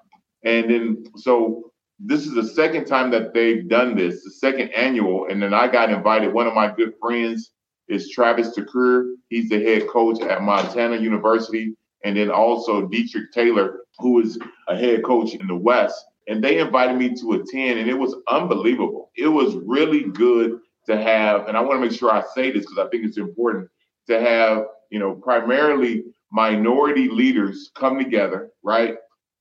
And 0.43 0.69
then, 0.69 1.05
so 1.15 1.71
this 1.99 2.25
is 2.25 2.33
the 2.33 2.47
second 2.47 2.85
time 2.85 3.09
that 3.11 3.33
they've 3.33 3.67
done 3.67 3.95
this, 3.95 4.23
the 4.23 4.31
second 4.31 4.69
annual. 4.69 5.27
And 5.29 5.41
then 5.41 5.53
I 5.53 5.67
got 5.67 5.89
invited. 5.89 6.33
One 6.33 6.47
of 6.47 6.53
my 6.53 6.71
good 6.71 6.93
friends 7.01 7.51
is 7.87 8.11
Travis 8.11 8.57
DeCuir. 8.57 9.13
He's 9.29 9.49
the 9.49 9.63
head 9.63 9.87
coach 9.87 10.21
at 10.21 10.41
Montana 10.41 10.97
University. 10.97 11.75
And 12.03 12.15
then 12.15 12.29
also 12.29 12.87
Dietrich 12.87 13.31
Taylor, 13.33 13.79
who 13.97 14.19
is 14.19 14.37
a 14.67 14.77
head 14.77 15.03
coach 15.03 15.33
in 15.33 15.47
the 15.47 15.55
West. 15.55 16.05
And 16.27 16.43
they 16.43 16.59
invited 16.59 16.97
me 16.97 17.15
to 17.15 17.33
attend, 17.33 17.79
and 17.79 17.89
it 17.89 17.97
was 17.97 18.15
unbelievable. 18.29 19.11
It 19.15 19.29
was 19.29 19.55
really 19.55 20.03
good 20.03 20.59
to 20.87 21.01
have, 21.01 21.47
and 21.47 21.55
I 21.55 21.61
want 21.61 21.81
to 21.81 21.87
make 21.87 21.97
sure 21.97 22.11
I 22.11 22.21
say 22.35 22.51
this 22.51 22.65
because 22.65 22.77
I 22.77 22.89
think 22.89 23.05
it's 23.05 23.17
important 23.17 23.69
to 24.07 24.19
have, 24.19 24.65
you 24.89 24.99
know, 24.99 25.15
primarily 25.15 26.03
minority 26.31 27.09
leaders 27.09 27.71
come 27.75 27.97
together, 27.97 28.49
right? 28.61 28.95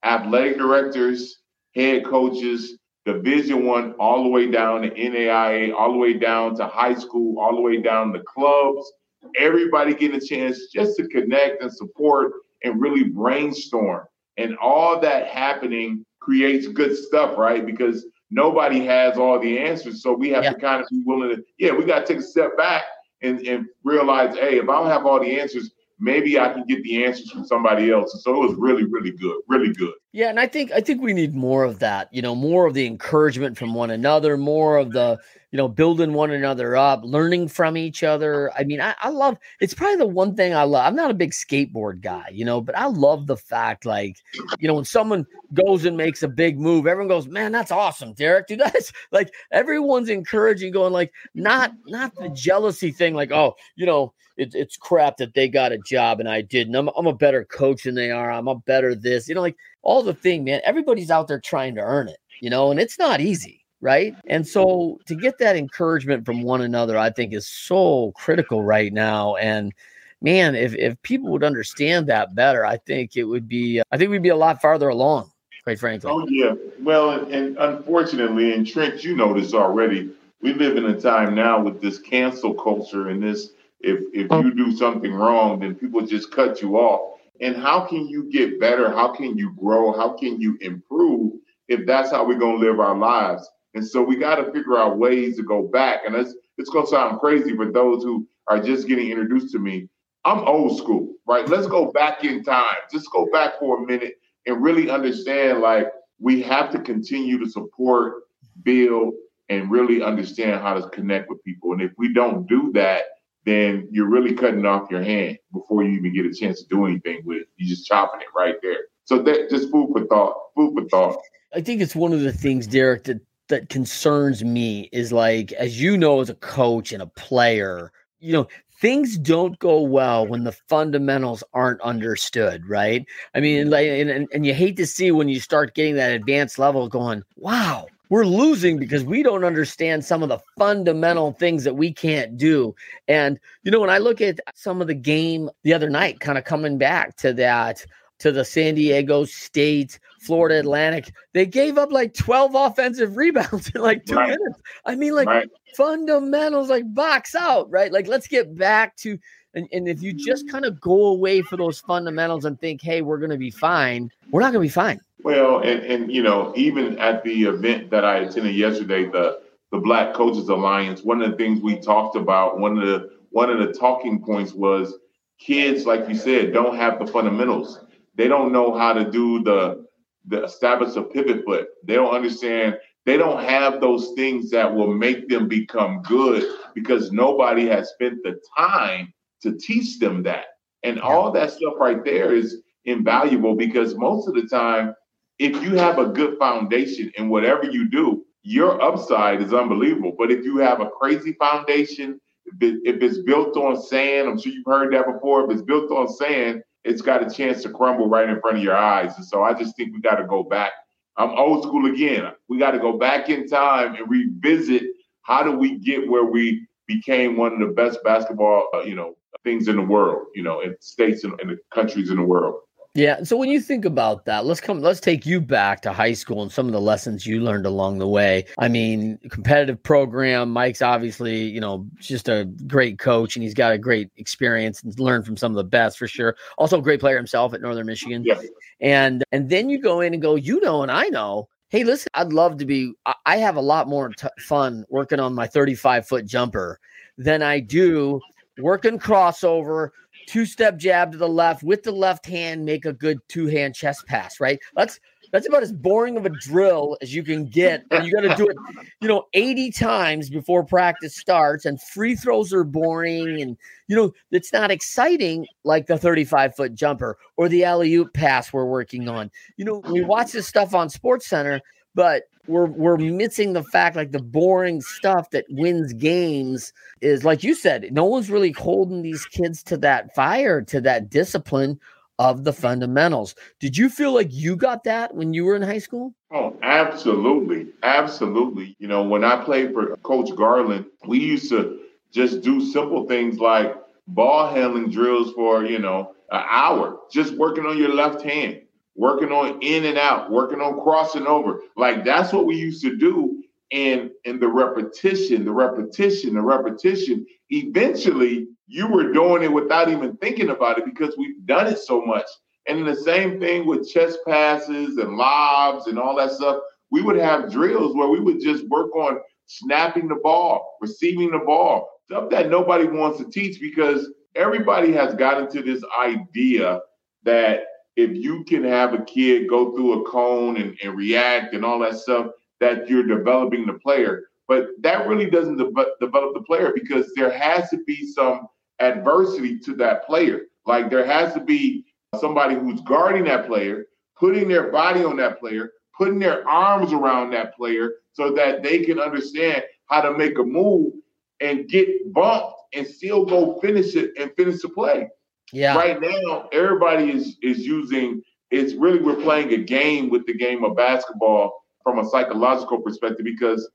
Athletic 0.05 0.59
directors, 0.59 1.41
head 1.77 2.05
coaches, 2.05 2.79
Division 3.05 3.67
One, 3.67 3.93
all 4.01 4.25
the 4.25 4.31
way 4.31 4.51
down 4.51 4.83
to 4.83 4.91
NAIA, 4.91 5.73
all 5.73 5.93
the 5.93 5.99
way 5.99 6.15
down 6.15 6.57
to 6.57 6.67
high 6.67 6.95
school, 6.95 7.39
all 7.39 7.55
the 7.55 7.61
way 7.61 7.81
down 7.81 8.13
to 8.15 8.21
clubs. 8.21 8.91
Everybody 9.39 9.95
getting 9.95 10.17
a 10.17 10.21
chance 10.21 10.67
just 10.73 10.97
to 10.97 11.07
connect 11.07 11.63
and 11.63 11.73
support 11.73 12.33
and 12.65 12.81
really 12.81 13.05
brainstorm. 13.05 14.07
And 14.39 14.57
all 14.59 14.99
that 15.01 15.29
happening 15.29 16.05
creates 16.21 16.67
good 16.67 16.97
stuff, 16.97 17.39
right? 17.39 17.65
Because 17.65 18.07
nobody 18.31 18.85
has 18.85 19.17
all 19.17 19.39
the 19.39 19.59
answers. 19.59 20.03
So 20.03 20.13
we 20.13 20.31
have 20.31 20.45
yeah. 20.45 20.53
to 20.53 20.59
kind 20.59 20.83
of 20.83 20.89
be 20.89 21.03
willing 21.05 21.37
to, 21.37 21.45
yeah, 21.59 21.73
we 21.73 21.85
got 21.85 22.01
to 22.01 22.07
take 22.07 22.19
a 22.19 22.27
step 22.27 22.57
back 22.57 22.83
and, 23.23 23.41
and 23.47 23.67
realize, 23.85 24.35
hey, 24.37 24.59
if 24.59 24.69
I 24.69 24.79
don't 24.79 24.89
have 24.89 25.07
all 25.07 25.21
the 25.21 25.41
answers, 25.41 25.71
maybe 25.99 26.39
I 26.39 26.53
can 26.53 26.65
get 26.67 26.83
the 26.83 27.05
answers 27.05 27.31
from 27.31 27.47
somebody 27.47 27.91
else. 27.91 28.13
And 28.15 28.23
so 28.23 28.43
it 28.43 28.49
was 28.49 28.57
really, 28.59 28.85
really 28.85 29.13
good, 29.13 29.37
really 29.49 29.73
good. 29.73 29.95
Yeah, 30.17 30.31
and 30.31 30.41
I 30.41 30.47
think 30.47 30.73
I 30.73 30.81
think 30.81 31.03
we 31.03 31.13
need 31.13 31.35
more 31.35 31.63
of 31.63 31.79
that. 31.81 32.09
You 32.11 32.23
know, 32.23 32.35
more 32.35 32.65
of 32.65 32.73
the 32.73 32.87
encouragement 32.87 33.59
from 33.59 33.75
one 33.75 33.91
another, 33.91 34.39
more 34.39 34.79
of 34.79 34.93
the 34.93 35.19
you 35.51 35.59
know 35.59 35.69
building 35.69 36.15
one 36.15 36.31
another 36.31 36.75
up, 36.75 37.03
learning 37.05 37.49
from 37.49 37.77
each 37.77 38.03
other. 38.03 38.51
I 38.59 38.65
mean, 38.65 38.81
I, 38.81 38.95
I 38.99 39.11
love. 39.11 39.37
It's 39.61 39.75
probably 39.75 39.97
the 39.97 40.07
one 40.07 40.35
thing 40.35 40.55
I 40.55 40.63
love. 40.63 40.87
I'm 40.87 40.97
not 40.97 41.11
a 41.11 41.15
big 41.15 41.33
skateboard 41.33 42.01
guy, 42.01 42.31
you 42.33 42.47
know, 42.47 42.63
but 42.63 42.79
I 42.79 42.87
love 42.87 43.27
the 43.27 43.37
fact, 43.37 43.85
like, 43.85 44.17
you 44.59 44.67
know, 44.67 44.77
when 44.77 44.87
someone 44.87 45.27
goes 45.53 45.85
and 45.85 45.99
makes 45.99 46.23
a 46.23 46.29
big 46.29 46.59
move, 46.59 46.87
everyone 46.87 47.09
goes, 47.09 47.29
"Man, 47.29 47.53
that's 47.53 47.71
awesome, 47.71 48.15
Derek." 48.15 48.47
Dude, 48.47 48.61
that's 48.65 48.95
like 49.13 49.31
everyone's 49.53 50.09
encouraging, 50.09 50.73
going 50.73 50.95
like, 50.95 51.13
not 51.35 51.73
not 51.85 52.15
the 52.15 52.31
jealousy 52.31 52.91
thing, 52.91 53.13
like, 53.13 53.33
oh, 53.33 53.55
you 53.75 53.85
know 53.85 54.15
it, 54.37 54.55
it's 54.55 54.77
crap 54.77 55.17
that 55.17 55.35
they 55.35 55.49
got 55.49 55.73
a 55.73 55.79
job 55.79 56.21
and 56.21 56.29
I 56.29 56.43
didn't. 56.43 56.75
I'm, 56.75 56.89
I'm 56.97 57.07
a 57.07 57.15
better 57.15 57.45
coach 57.45 57.85
than 57.85 57.95
they 57.95 58.11
are. 58.11 58.31
I'm 58.31 58.49
a 58.49 58.55
better 58.57 58.95
this, 58.95 59.29
you 59.29 59.35
know, 59.35 59.41
like 59.41 59.57
all 59.87 60.03
the 60.03 60.15
thing, 60.15 60.43
man. 60.45 60.61
Everybody's 60.65 61.11
out 61.13 61.29
there 61.29 61.41
trying 61.41 61.77
to 61.77 61.81
earn 61.81 62.09
it, 62.09 62.19
you 62.41 62.51
know, 62.51 62.73
and 62.73 62.81
it's 62.81 62.99
not 62.99 63.21
easy, 63.21 63.65
right? 63.81 64.15
And 64.27 64.47
so 64.47 64.99
to 65.07 65.15
get 65.15 65.39
that 65.39 65.57
encouragement 65.57 66.27
from 66.27 66.43
one 66.43 66.61
another, 66.61 66.99
I 66.99 67.11
think 67.11 67.33
is 67.33 67.47
so 67.47 68.13
critical 68.17 68.65
right 68.65 68.93
now. 68.93 69.37
And 69.37 69.73
man, 70.21 70.57
if 70.57 70.75
if 70.75 71.01
people 71.03 71.31
would 71.31 71.45
understand 71.45 72.09
that 72.09 72.35
better, 72.35 72.67
I 72.67 72.79
think 72.79 73.17
it 73.17 73.25
would 73.25 73.49
be. 73.49 73.81
Uh, 73.81 73.85
I 73.93 73.97
think 73.97 74.11
we'd 74.11 74.23
be 74.23 74.29
a 74.29 74.37
lot 74.37 74.61
farther 74.61 74.89
along, 74.89 75.31
quite 75.63 75.79
frankly. 75.79 76.11
Oh 76.13 76.27
yeah. 76.29 76.55
Well, 76.81 77.11
and, 77.11 77.33
and 77.33 77.57
unfortunately, 77.57 78.55
and 78.55 78.67
Trent, 78.67 79.05
you 79.05 79.15
know 79.15 79.33
this 79.39 79.55
already. 79.55 80.11
We 80.43 80.53
live 80.53 80.77
in 80.77 80.85
a 80.87 81.01
time 81.01 81.35
now 81.37 81.63
with 81.63 81.81
this 81.81 81.99
cancel 82.01 82.55
culture 82.55 83.09
and 83.09 83.23
this 83.23 83.51
if 83.81 84.01
if 84.13 84.27
oh. 84.31 84.43
you 84.43 84.53
do 84.53 84.77
something 84.77 85.15
wrong, 85.15 85.61
then 85.61 85.77
people 85.77 86.05
just 86.05 86.33
cut 86.33 86.61
you 86.61 86.77
off. 86.77 87.16
And 87.41 87.57
how 87.57 87.87
can 87.87 88.09
you 88.09 88.31
get 88.31 88.61
better? 88.61 88.91
How 88.91 89.13
can 89.15 89.37
you 89.37 89.55
grow? 89.59 89.93
How 89.93 90.17
can 90.17 90.41
you 90.41 90.57
improve 90.61 91.35
if 91.69 91.87
that's 91.87 92.11
how 92.11 92.27
we're 92.27 92.39
gonna 92.39 92.59
live 92.59 92.81
our 92.81 92.97
lives? 92.97 93.49
And 93.75 93.87
so 93.87 94.03
we 94.03 94.17
got 94.17 94.37
to 94.37 94.51
figure 94.53 94.79
out 94.79 94.99
ways 94.99 95.37
to 95.37 95.43
go 95.43 95.69
back. 95.69 96.01
And 96.07 96.15
it's 96.15 96.35
it's 96.59 96.71
gonna 96.71 96.87
sound 96.87 97.21
crazy 97.21 97.55
for 97.55 97.71
those 97.71 98.03
who 98.03 98.27
are 98.49 98.61
just 98.61 98.89
getting 98.89 99.11
introduced 99.11 99.53
to 99.53 99.59
me. 99.59 99.89
I'm 100.25 100.41
old 100.41 100.79
school, 100.79 101.15
right? 101.27 101.49
Let's 101.49 101.67
go 101.67 101.93
back 101.93 102.25
in 102.25 102.43
time. 102.43 102.77
Just 102.91 103.11
go 103.13 103.29
back 103.33 103.59
for 103.61 103.83
a 103.83 103.87
minute 103.87 104.15
and 104.47 104.63
really 104.63 104.91
understand 104.91 105.61
like 105.61 105.89
we 106.19 106.43
have 106.43 106.71
to 106.73 106.81
continue 106.81 107.39
to 107.39 107.49
support, 107.49 108.23
build, 108.63 109.15
and 109.49 109.71
really 109.71 110.03
understand 110.03 110.61
how 110.63 110.75
to 110.75 110.89
connect 110.89 111.29
with 111.29 111.43
people. 111.45 111.73
And 111.73 111.83
if 111.83 111.93
we 111.99 112.13
don't 112.13 112.49
do 112.49 112.73
that, 112.73 113.03
then 113.47 113.89
you're 113.91 114.11
really 114.11 114.35
cutting 114.35 114.67
off 114.67 114.91
your 114.91 115.03
hand 115.03 115.39
before 115.53 115.85
you 115.85 115.93
even 115.93 116.13
get 116.13 116.27
a 116.27 116.35
chance 116.35 116.61
to 116.63 116.69
do 116.69 116.85
anything 116.85 117.23
with 117.25 117.39
it. 117.39 117.49
You're 117.57 117.69
just 117.69 117.87
chopping 117.87 118.21
it 118.21 118.27
right 118.37 118.57
there. 118.61 118.77
So 119.05 119.23
that 119.23 119.49
just 119.49 119.71
food 119.71 119.91
for 119.93 120.05
thought. 120.07 120.37
Food 120.57 120.75
for 120.75 120.89
thought. 120.89 121.19
I 121.55 121.61
think 121.61 121.81
it's 121.81 121.97
one 121.97 122.13
of 122.13 122.21
the 122.21 122.33
things, 122.33 122.67
Derrick, 122.67 123.05
that 123.05 123.21
that 123.49 123.69
concerns 123.69 124.45
me 124.45 124.89
is 124.93 125.13
like, 125.13 125.53
as 125.53 125.81
you 125.81 125.97
know, 125.97 126.21
as 126.21 126.29
a 126.29 126.35
coach 126.35 126.93
and 126.93 127.01
a 127.01 127.07
player, 127.07 127.93
you 128.19 128.33
know, 128.33 128.49
things 128.81 129.17
don't 129.19 129.59
go 129.59 129.81
well 129.81 130.27
when 130.27 130.45
the 130.45 130.53
fundamentals 130.53 131.45
aren't 131.55 131.81
understood, 131.83 132.67
right? 132.69 133.07
I 133.35 133.41
mean, 133.41 133.65
mm-hmm. 133.65 133.71
like, 133.71 133.87
and, 133.87 134.29
and 134.33 134.47
you 134.47 134.53
hate 134.53 134.77
to 134.79 134.87
see 134.87 135.13
when 135.13 135.29
you 135.29 135.41
start 135.41 135.75
getting 135.75 135.95
that 135.97 136.13
advanced 136.13 136.59
level 136.59 136.89
going, 136.89 137.23
wow, 137.37 137.87
we're 138.09 138.25
losing 138.25 138.79
because 138.79 139.05
we 139.05 139.23
don't 139.23 139.45
understand 139.45 140.05
some 140.05 140.23
of 140.23 140.29
the 140.29 140.39
fundamental 140.59 141.33
things 141.33 141.65
that 141.65 141.75
we 141.75 141.93
can't 141.93 142.37
do. 142.37 142.75
And, 143.09 143.39
you 143.63 143.71
know, 143.71 143.81
when 143.81 143.91
I 143.91 143.99
look 143.99 144.21
at 144.21 144.41
some 144.55 144.81
of 144.81 144.87
the 144.87 144.95
game 144.95 145.51
the 145.63 145.75
other 145.75 145.91
night, 145.91 146.21
kind 146.21 146.39
of 146.39 146.45
coming 146.45 146.79
back 146.79 147.17
to 147.19 147.33
that, 147.35 147.85
to 148.19 148.33
the 148.33 148.45
San 148.45 148.75
Diego 148.77 149.25
State, 149.25 149.99
Florida 150.21 150.59
Atlantic, 150.59 151.13
they 151.35 151.47
gave 151.47 151.79
up 151.79 151.93
like 151.93 152.15
12 152.15 152.55
offensive 152.55 153.17
rebounds 153.17 153.71
in 153.75 153.81
like 153.81 154.05
two 154.07 154.17
right. 154.17 154.31
minutes. 154.31 154.61
I 154.85 154.95
mean, 154.95 155.15
like 155.15 155.29
right. 155.29 155.49
fundamentals, 155.77 156.69
like 156.69 156.93
box 156.95 157.35
out, 157.35 157.71
right? 157.71 157.93
Like, 157.93 158.07
let's 158.07 158.27
get 158.27 158.57
back 158.57 158.97
to, 158.99 159.19
and, 159.57 159.67
and 159.73 159.89
if 159.89 160.03
you 160.03 160.13
just 160.13 160.49
kind 160.51 160.67
of 160.67 160.79
go 160.81 161.07
away 161.07 161.41
for 161.41 161.57
those 161.57 161.81
fundamentals 161.81 162.45
and 162.45 162.61
think, 162.61 162.83
hey, 162.83 163.01
we're 163.01 163.17
going 163.17 163.31
to 163.31 163.39
be 163.39 163.51
fine, 163.51 164.13
we're 164.31 164.43
not 164.43 164.53
going 164.53 164.63
to 164.63 164.69
be 164.69 164.73
fine. 164.73 165.01
Well, 165.25 165.61
and, 165.61 165.83
and 165.83 166.13
you 166.13 166.23
know, 166.23 166.53
even 166.55 166.99
at 166.99 167.25
the 167.25 167.45
event 167.45 167.91
that 167.91 168.05
I 168.05 168.19
attended 168.19 168.55
yesterday, 168.55 169.07
the 169.07 169.41
the 169.73 169.79
Black 169.79 170.15
Coaches 170.15 170.49
Alliance, 170.49 171.03
one 171.03 171.21
of 171.23 171.31
the 171.31 171.37
things 171.37 171.61
we 171.61 171.81
talked 171.81 172.15
about, 172.15 172.61
one 172.61 172.79
of 172.79 172.87
the 172.87 173.11
one 173.31 173.51
of 173.51 173.59
the 173.59 173.73
talking 173.73 174.23
points 174.23 174.53
was 174.53 174.95
kids, 175.41 175.87
like 175.87 176.09
you 176.09 176.15
said, 176.15 176.53
don't 176.53 176.77
have 176.77 176.99
the 176.99 177.07
fundamentals. 177.07 177.81
They 178.15 178.29
don't 178.29 178.53
know 178.53 178.77
how 178.77 178.93
to 178.93 179.11
do 179.11 179.43
the 179.43 179.87
the 180.27 180.45
establish 180.45 180.97
a 180.97 181.03
pivot 181.03 181.45
foot. 181.45 181.69
They 181.83 181.95
don't 181.95 182.15
understand. 182.15 182.79
They 183.07 183.17
don't 183.17 183.43
have 183.43 183.81
those 183.81 184.13
things 184.17 184.51
that 184.51 184.73
will 184.73 184.93
make 184.93 185.29
them 185.29 185.49
become 185.49 186.03
good 186.03 186.45
because 186.75 187.11
nobody 187.11 187.67
has 187.69 187.91
spent 187.91 188.23
the 188.23 188.41
time 188.57 189.13
to 189.43 189.57
teach 189.59 189.99
them 189.99 190.23
that. 190.25 190.47
And 190.83 191.01
all 191.01 191.33
that 191.33 191.51
stuff 191.51 191.75
right 191.79 192.05
there 192.05 192.35
is 192.35 192.63
invaluable 192.85 193.57
because 193.57 193.97
most 193.97 194.29
of 194.29 194.35
the 194.35 194.47
time 194.47 194.95
if 195.39 195.63
you 195.63 195.77
have 195.77 195.99
a 195.99 196.07
good 196.07 196.39
foundation 196.39 197.13
in 197.17 197.29
whatever 197.29 197.65
you 197.65 197.89
do, 197.89 198.25
your 198.43 198.81
upside 198.81 199.43
is 199.43 199.53
unbelievable. 199.53 200.15
But 200.17 200.31
if 200.31 200.45
you 200.45 200.59
have 200.59 200.81
a 200.81 200.89
crazy 200.89 201.35
foundation, 201.35 202.21
if 202.61 203.03
it's 203.03 203.19
built 203.19 203.57
on 203.57 203.81
sand, 203.81 204.29
I'm 204.29 204.39
sure 204.39 204.53
you've 204.53 204.67
heard 204.67 204.95
that 204.95 205.13
before. 205.13 205.45
If 205.45 205.51
it's 205.51 205.63
built 205.63 205.91
on 205.91 206.09
sand, 206.09 206.63
it's 206.85 207.03
got 207.03 207.27
a 207.27 207.35
chance 207.35 207.63
to 207.65 207.71
crumble 207.71 208.09
right 208.09 208.29
in 208.29 208.41
front 208.41 208.59
of 208.59 208.63
your 208.63 208.77
eyes. 208.77 209.17
And 209.17 209.27
so 209.27 209.43
I 209.43 209.53
just 209.53 209.77
think 209.77 209.93
we 209.93 210.01
got 210.01 210.17
to 210.17 210.27
go 210.27 210.45
back. 210.45 210.73
I'm 211.19 211.31
old 211.31 211.65
school 211.65 211.93
again. 211.93 212.31
We 212.49 212.59
got 212.59 212.71
to 212.71 212.79
go 212.79 212.97
back 212.97 213.29
in 213.29 213.49
time 213.49 213.97
and 213.97 214.09
revisit 214.09 214.85
how 215.23 215.43
do 215.43 215.53
we 215.53 215.79
get 215.79 216.09
where 216.09 216.25
we 216.25 216.67
became 216.87 217.37
one 217.37 217.53
of 217.53 217.59
the 217.59 217.75
best 217.75 217.99
basketball, 218.05 218.69
uh, 218.73 218.83
you 218.83 218.95
know, 218.95 219.17
things 219.45 219.69
in 219.69 219.77
the 219.77 219.83
world, 219.83 220.27
you 220.35 220.43
know, 220.43 220.61
in 220.61 220.77
states 220.81 221.25
and, 221.25 221.39
and 221.41 221.51
the 221.51 221.59
countries 221.73 222.11
in 222.11 222.17
the 222.17 222.23
world. 222.23 222.61
Yeah. 222.97 223.23
So 223.25 223.37
when 223.37 223.51
you 223.51 223.61
think 223.61 223.85
about 223.85 224.25
that, 224.25 224.47
let's 224.47 224.61
come, 224.61 224.81
let's 224.81 225.01
take 225.01 225.27
you 225.27 225.39
back 225.39 225.83
to 225.83 225.93
high 225.93 226.15
school 226.15 226.41
and 226.41 226.51
some 226.51 226.65
of 226.65 226.73
the 226.73 226.81
lessons 226.81 227.27
you 227.27 227.41
learned 227.41 227.67
along 227.67 227.99
the 227.99 228.09
way. 228.09 228.47
I 228.59 228.69
mean, 228.69 229.19
competitive 229.31 229.83
program. 229.83 230.51
Mike's 230.51 230.81
obviously, 230.81 231.43
you 231.43 231.61
know, 231.61 231.87
just 232.01 232.27
a 232.31 232.47
great 232.67 232.99
coach 232.99 233.37
and 233.37 233.43
he's 233.43 233.53
got 233.53 233.73
a 233.73 233.79
great 233.79 234.11
experience 234.17 234.83
and 234.83 234.99
learned 234.99 235.27
from 235.27 235.37
some 235.37 235.53
of 235.53 235.57
the 235.57 235.65
best 235.65 235.99
for 235.99 236.09
sure. 236.09 236.37
Also, 236.57 236.79
a 236.79 236.83
great 236.83 237.01
player 237.01 237.19
himself 237.19 237.53
at 237.53 237.61
Northern 237.61 237.87
Michigan. 237.87 238.25
Yeah. 238.25 238.41
And 238.81 239.25
and 239.31 239.51
then 239.51 239.69
you 239.69 239.79
go 239.79 240.01
in 240.01 240.15
and 240.15 240.23
go, 240.23 240.35
you 240.35 240.59
know, 240.61 240.83
and 240.83 240.91
I 240.91 241.09
know. 241.09 241.49
Hey, 241.69 241.85
listen, 241.85 242.09
I'd 242.15 242.33
love 242.33 242.57
to 242.59 242.65
be. 242.65 242.95
I 243.27 243.37
have 243.39 243.57
a 243.57 243.61
lot 243.61 243.89
more 243.89 244.09
t- 244.11 244.29
fun 244.39 244.87
working 244.89 245.21
on 245.21 245.35
my 245.35 245.47
35 245.47 246.07
foot 246.07 246.25
jumper 246.25 246.81
than 247.19 247.43
I 247.43 247.61
do 247.61 248.21
working 248.59 248.99
crossover 248.99 249.91
two 250.27 250.45
step 250.45 250.77
jab 250.77 251.13
to 251.13 251.19
the 251.19 251.29
left 251.29 251.63
with 251.63 251.83
the 251.83 251.93
left 251.93 252.27
hand, 252.27 252.65
make 252.65 252.85
a 252.85 252.93
good 252.93 253.19
two 253.29 253.47
hand 253.47 253.75
chest 253.75 254.07
pass, 254.07 254.41
right? 254.41 254.59
That's 254.75 255.01
that's 255.33 255.49
about 255.49 255.63
as 255.63 255.73
boring 255.73 256.17
of 256.17 256.25
a 256.25 256.31
drill 256.31 256.97
as 257.03 257.15
you 257.15 257.23
can 257.23 257.47
get. 257.47 257.85
And 257.91 258.07
you 258.07 258.13
got 258.13 258.21
to 258.21 258.35
do 258.37 258.49
it, 258.49 258.57
you 259.01 259.09
know, 259.09 259.25
80 259.35 259.73
times 259.73 260.31
before 260.31 260.65
practice 260.65 261.17
starts. 261.17 261.65
And 261.65 261.83
free 261.83 262.15
throws 262.15 262.53
are 262.53 262.65
boring. 262.65 263.43
And, 263.43 263.57
you 263.89 263.97
know, 263.97 264.13
it's 264.31 264.53
not 264.53 264.71
exciting 264.71 265.47
like 265.65 265.87
the 265.87 265.99
35 265.99 266.55
foot 266.55 266.75
jumper 266.75 267.19
or 267.37 267.49
the 267.49 267.65
alley 267.65 267.93
oop 267.95 268.15
pass 268.15 268.53
we're 268.53 268.67
working 268.67 269.09
on. 269.09 269.31
You 269.57 269.65
know, 269.65 269.83
we 269.91 270.03
watch 270.03 270.33
this 270.33 270.47
stuff 270.47 270.75
on 270.75 270.89
Sports 270.89 271.27
Center, 271.27 271.61
but 271.97 272.25
we're 272.47 272.67
we're 272.67 272.99
missing 272.99 273.55
the 273.55 273.65
fact 273.65 273.97
like 273.97 274.13
the 274.13 274.23
boring 274.23 274.81
stuff 274.81 275.31
that 275.31 275.45
wins 275.49 275.93
games 275.95 276.73
is 277.01 277.25
like 277.25 277.43
you 277.43 277.55
said 277.55 277.89
no 277.91 278.05
one's 278.05 278.31
really 278.31 278.53
holding 278.53 279.03
these 279.03 279.25
kids 279.27 279.65
to 279.65 279.77
that 279.77 280.15
fire 280.15 280.63
to 280.63 280.81
that 280.81 281.11
discipline 281.11 281.81
of 282.19 282.45
the 282.45 282.53
fundamentals. 282.53 283.35
Did 283.61 283.77
you 283.77 283.91
feel 283.91 284.15
like 284.15 284.29
you 284.31 284.57
got 284.57 284.85
that 284.85 285.15
when 285.15 285.35
you 285.35 285.45
were 285.45 285.55
in 285.55 285.61
high 285.61 285.79
school? 285.79 286.15
Oh 286.31 286.57
absolutely. 286.63 287.73
Absolutely. 287.83 288.77
You 288.79 288.87
know 288.87 289.03
when 289.03 289.25
i 289.25 289.43
played 289.45 289.73
for 289.73 289.97
coach 289.97 290.35
garland 290.37 290.85
we 291.07 291.19
used 291.19 291.49
to 291.49 291.81
just 292.13 292.43
do 292.43 292.65
simple 292.65 293.07
things 293.07 293.41
like 293.41 293.75
ball 294.09 294.55
handling 294.55 294.91
drills 294.91 295.33
for 295.33 295.65
you 295.65 295.81
know 295.81 296.15
an 296.31 296.45
hour 296.49 297.01
just 297.11 297.35
working 297.35 297.67
on 297.67 297.77
your 297.77 297.93
left 297.93 298.23
hand 298.23 298.61
working 298.97 299.31
on 299.31 299.61
in 299.63 299.85
and 299.85 299.99
out, 299.99 300.31
working 300.31 300.61
on 300.61 300.81
crossing 300.81 301.27
over. 301.27 301.61
Like 301.77 302.05
that's 302.05 302.33
what 302.33 302.47
we 302.47 302.57
used 302.57 302.83
to 302.83 302.97
do. 302.97 303.43
And 303.73 304.11
and 304.25 304.41
the 304.41 304.49
repetition, 304.49 305.45
the 305.45 305.53
repetition, 305.53 306.35
the 306.35 306.43
repetition, 306.43 307.27
eventually 307.51 308.49
you 308.67 308.89
were 308.89 309.13
doing 309.13 309.43
it 309.43 309.53
without 309.53 309.89
even 309.89 310.17
thinking 310.17 310.51
about 310.51 310.79
it 310.79 310.85
because 310.85 311.17
we've 311.17 311.45
done 311.47 311.67
it 311.67 311.79
so 311.79 312.01
much. 312.01 312.27
And 312.69 312.87
the 312.87 312.97
same 312.97 313.39
thing 313.39 313.67
with 313.67 313.89
chest 313.89 314.19
passes 314.27 314.97
and 314.97 315.17
lobs 315.17 315.87
and 315.87 315.99
all 315.99 316.17
that 316.17 316.33
stuff. 316.33 316.61
We 316.91 317.03
would 317.03 317.17
have 317.17 317.51
drills 317.51 317.95
where 317.95 318.09
we 318.09 318.21
would 318.21 318.41
just 318.41 318.67
work 318.69 318.95
on 318.95 319.19
snapping 319.47 320.09
the 320.09 320.17
ball, 320.17 320.77
receiving 320.81 321.31
the 321.31 321.39
ball, 321.39 321.89
stuff 322.07 322.31
that 322.31 322.51
nobody 322.51 322.87
wants 322.87 323.19
to 323.19 323.31
teach 323.31 323.61
because 323.61 324.09
everybody 324.35 324.93
has 324.93 325.15
gotten 325.15 325.51
to 325.51 325.63
this 325.63 325.83
idea 325.99 326.81
that 327.25 327.61
if 327.97 328.15
you 328.15 328.45
can 328.45 328.63
have 328.65 328.95
a 328.95 329.05
kid 329.05 329.49
go 329.49 329.75
through 329.75 330.01
a 330.01 330.11
cone 330.11 330.59
and, 330.59 330.77
and 330.83 330.97
react 330.97 331.55
and 331.55 331.65
all 331.65 331.79
that 331.81 331.97
stuff, 331.97 332.29
that 332.61 332.89
you're 332.89 333.07
developing 333.07 333.67
the 333.67 333.75
player. 333.75 334.25
But 334.49 334.69
that 334.81 335.09
really 335.09 335.29
doesn't 335.29 335.57
de- 335.57 335.87
develop 336.01 336.35
the 336.35 336.43
player 336.47 336.73
because 336.75 337.13
there 337.17 337.31
has 337.31 337.69
to 337.71 337.79
be 337.85 338.07
some 338.07 338.47
adversity 338.79 339.59
to 339.61 339.75
that 339.77 340.07
player. 340.07 340.43
Like 340.67 340.91
there 340.91 341.07
has 341.07 341.35
to 341.35 341.41
be 341.41 341.85
somebody 342.21 342.55
who's 342.55 342.81
guarding 342.83 343.25
that 343.25 343.47
player, 343.47 343.87
putting 344.19 344.49
their 344.49 344.71
body 344.71 345.03
on 345.05 345.17
that 345.17 345.41
player, 345.41 345.73
putting 345.97 346.19
their 346.19 346.47
arms 346.49 346.93
around 346.93 347.31
that 347.31 347.57
player 347.57 347.95
so 348.13 348.33
that 348.33 348.63
they 348.63 348.85
can 348.85 348.99
understand 348.99 349.63
how 349.87 350.01
to 350.03 350.17
make 350.17 350.39
a 350.39 350.43
move 350.43 350.93
and 351.41 351.69
get 351.69 352.13
bumped 352.13 352.55
and 352.75 352.87
still 352.87 353.25
go 353.25 353.59
finish 353.61 353.95
it 353.95 354.13
and 354.19 354.33
finish 354.37 354.61
the 354.63 354.69
play. 354.69 355.09
Yeah. 355.53 355.77
Right 355.77 356.01
now, 356.01 356.49
everybody 356.53 357.11
is 357.11 357.37
is 357.43 357.61
using 357.61 358.23
it's 358.51 358.75
really 358.75 359.01
we're 359.01 359.23
playing 359.23 359.53
a 359.53 359.59
game 359.59 360.11
with 360.11 360.27
the 360.27 360.35
game 360.35 360.65
of 360.65 360.77
basketball 360.77 361.65
from 361.83 361.99
a 361.99 362.05
psychological 362.05 362.81
perspective 362.81 363.25
because 363.25 363.69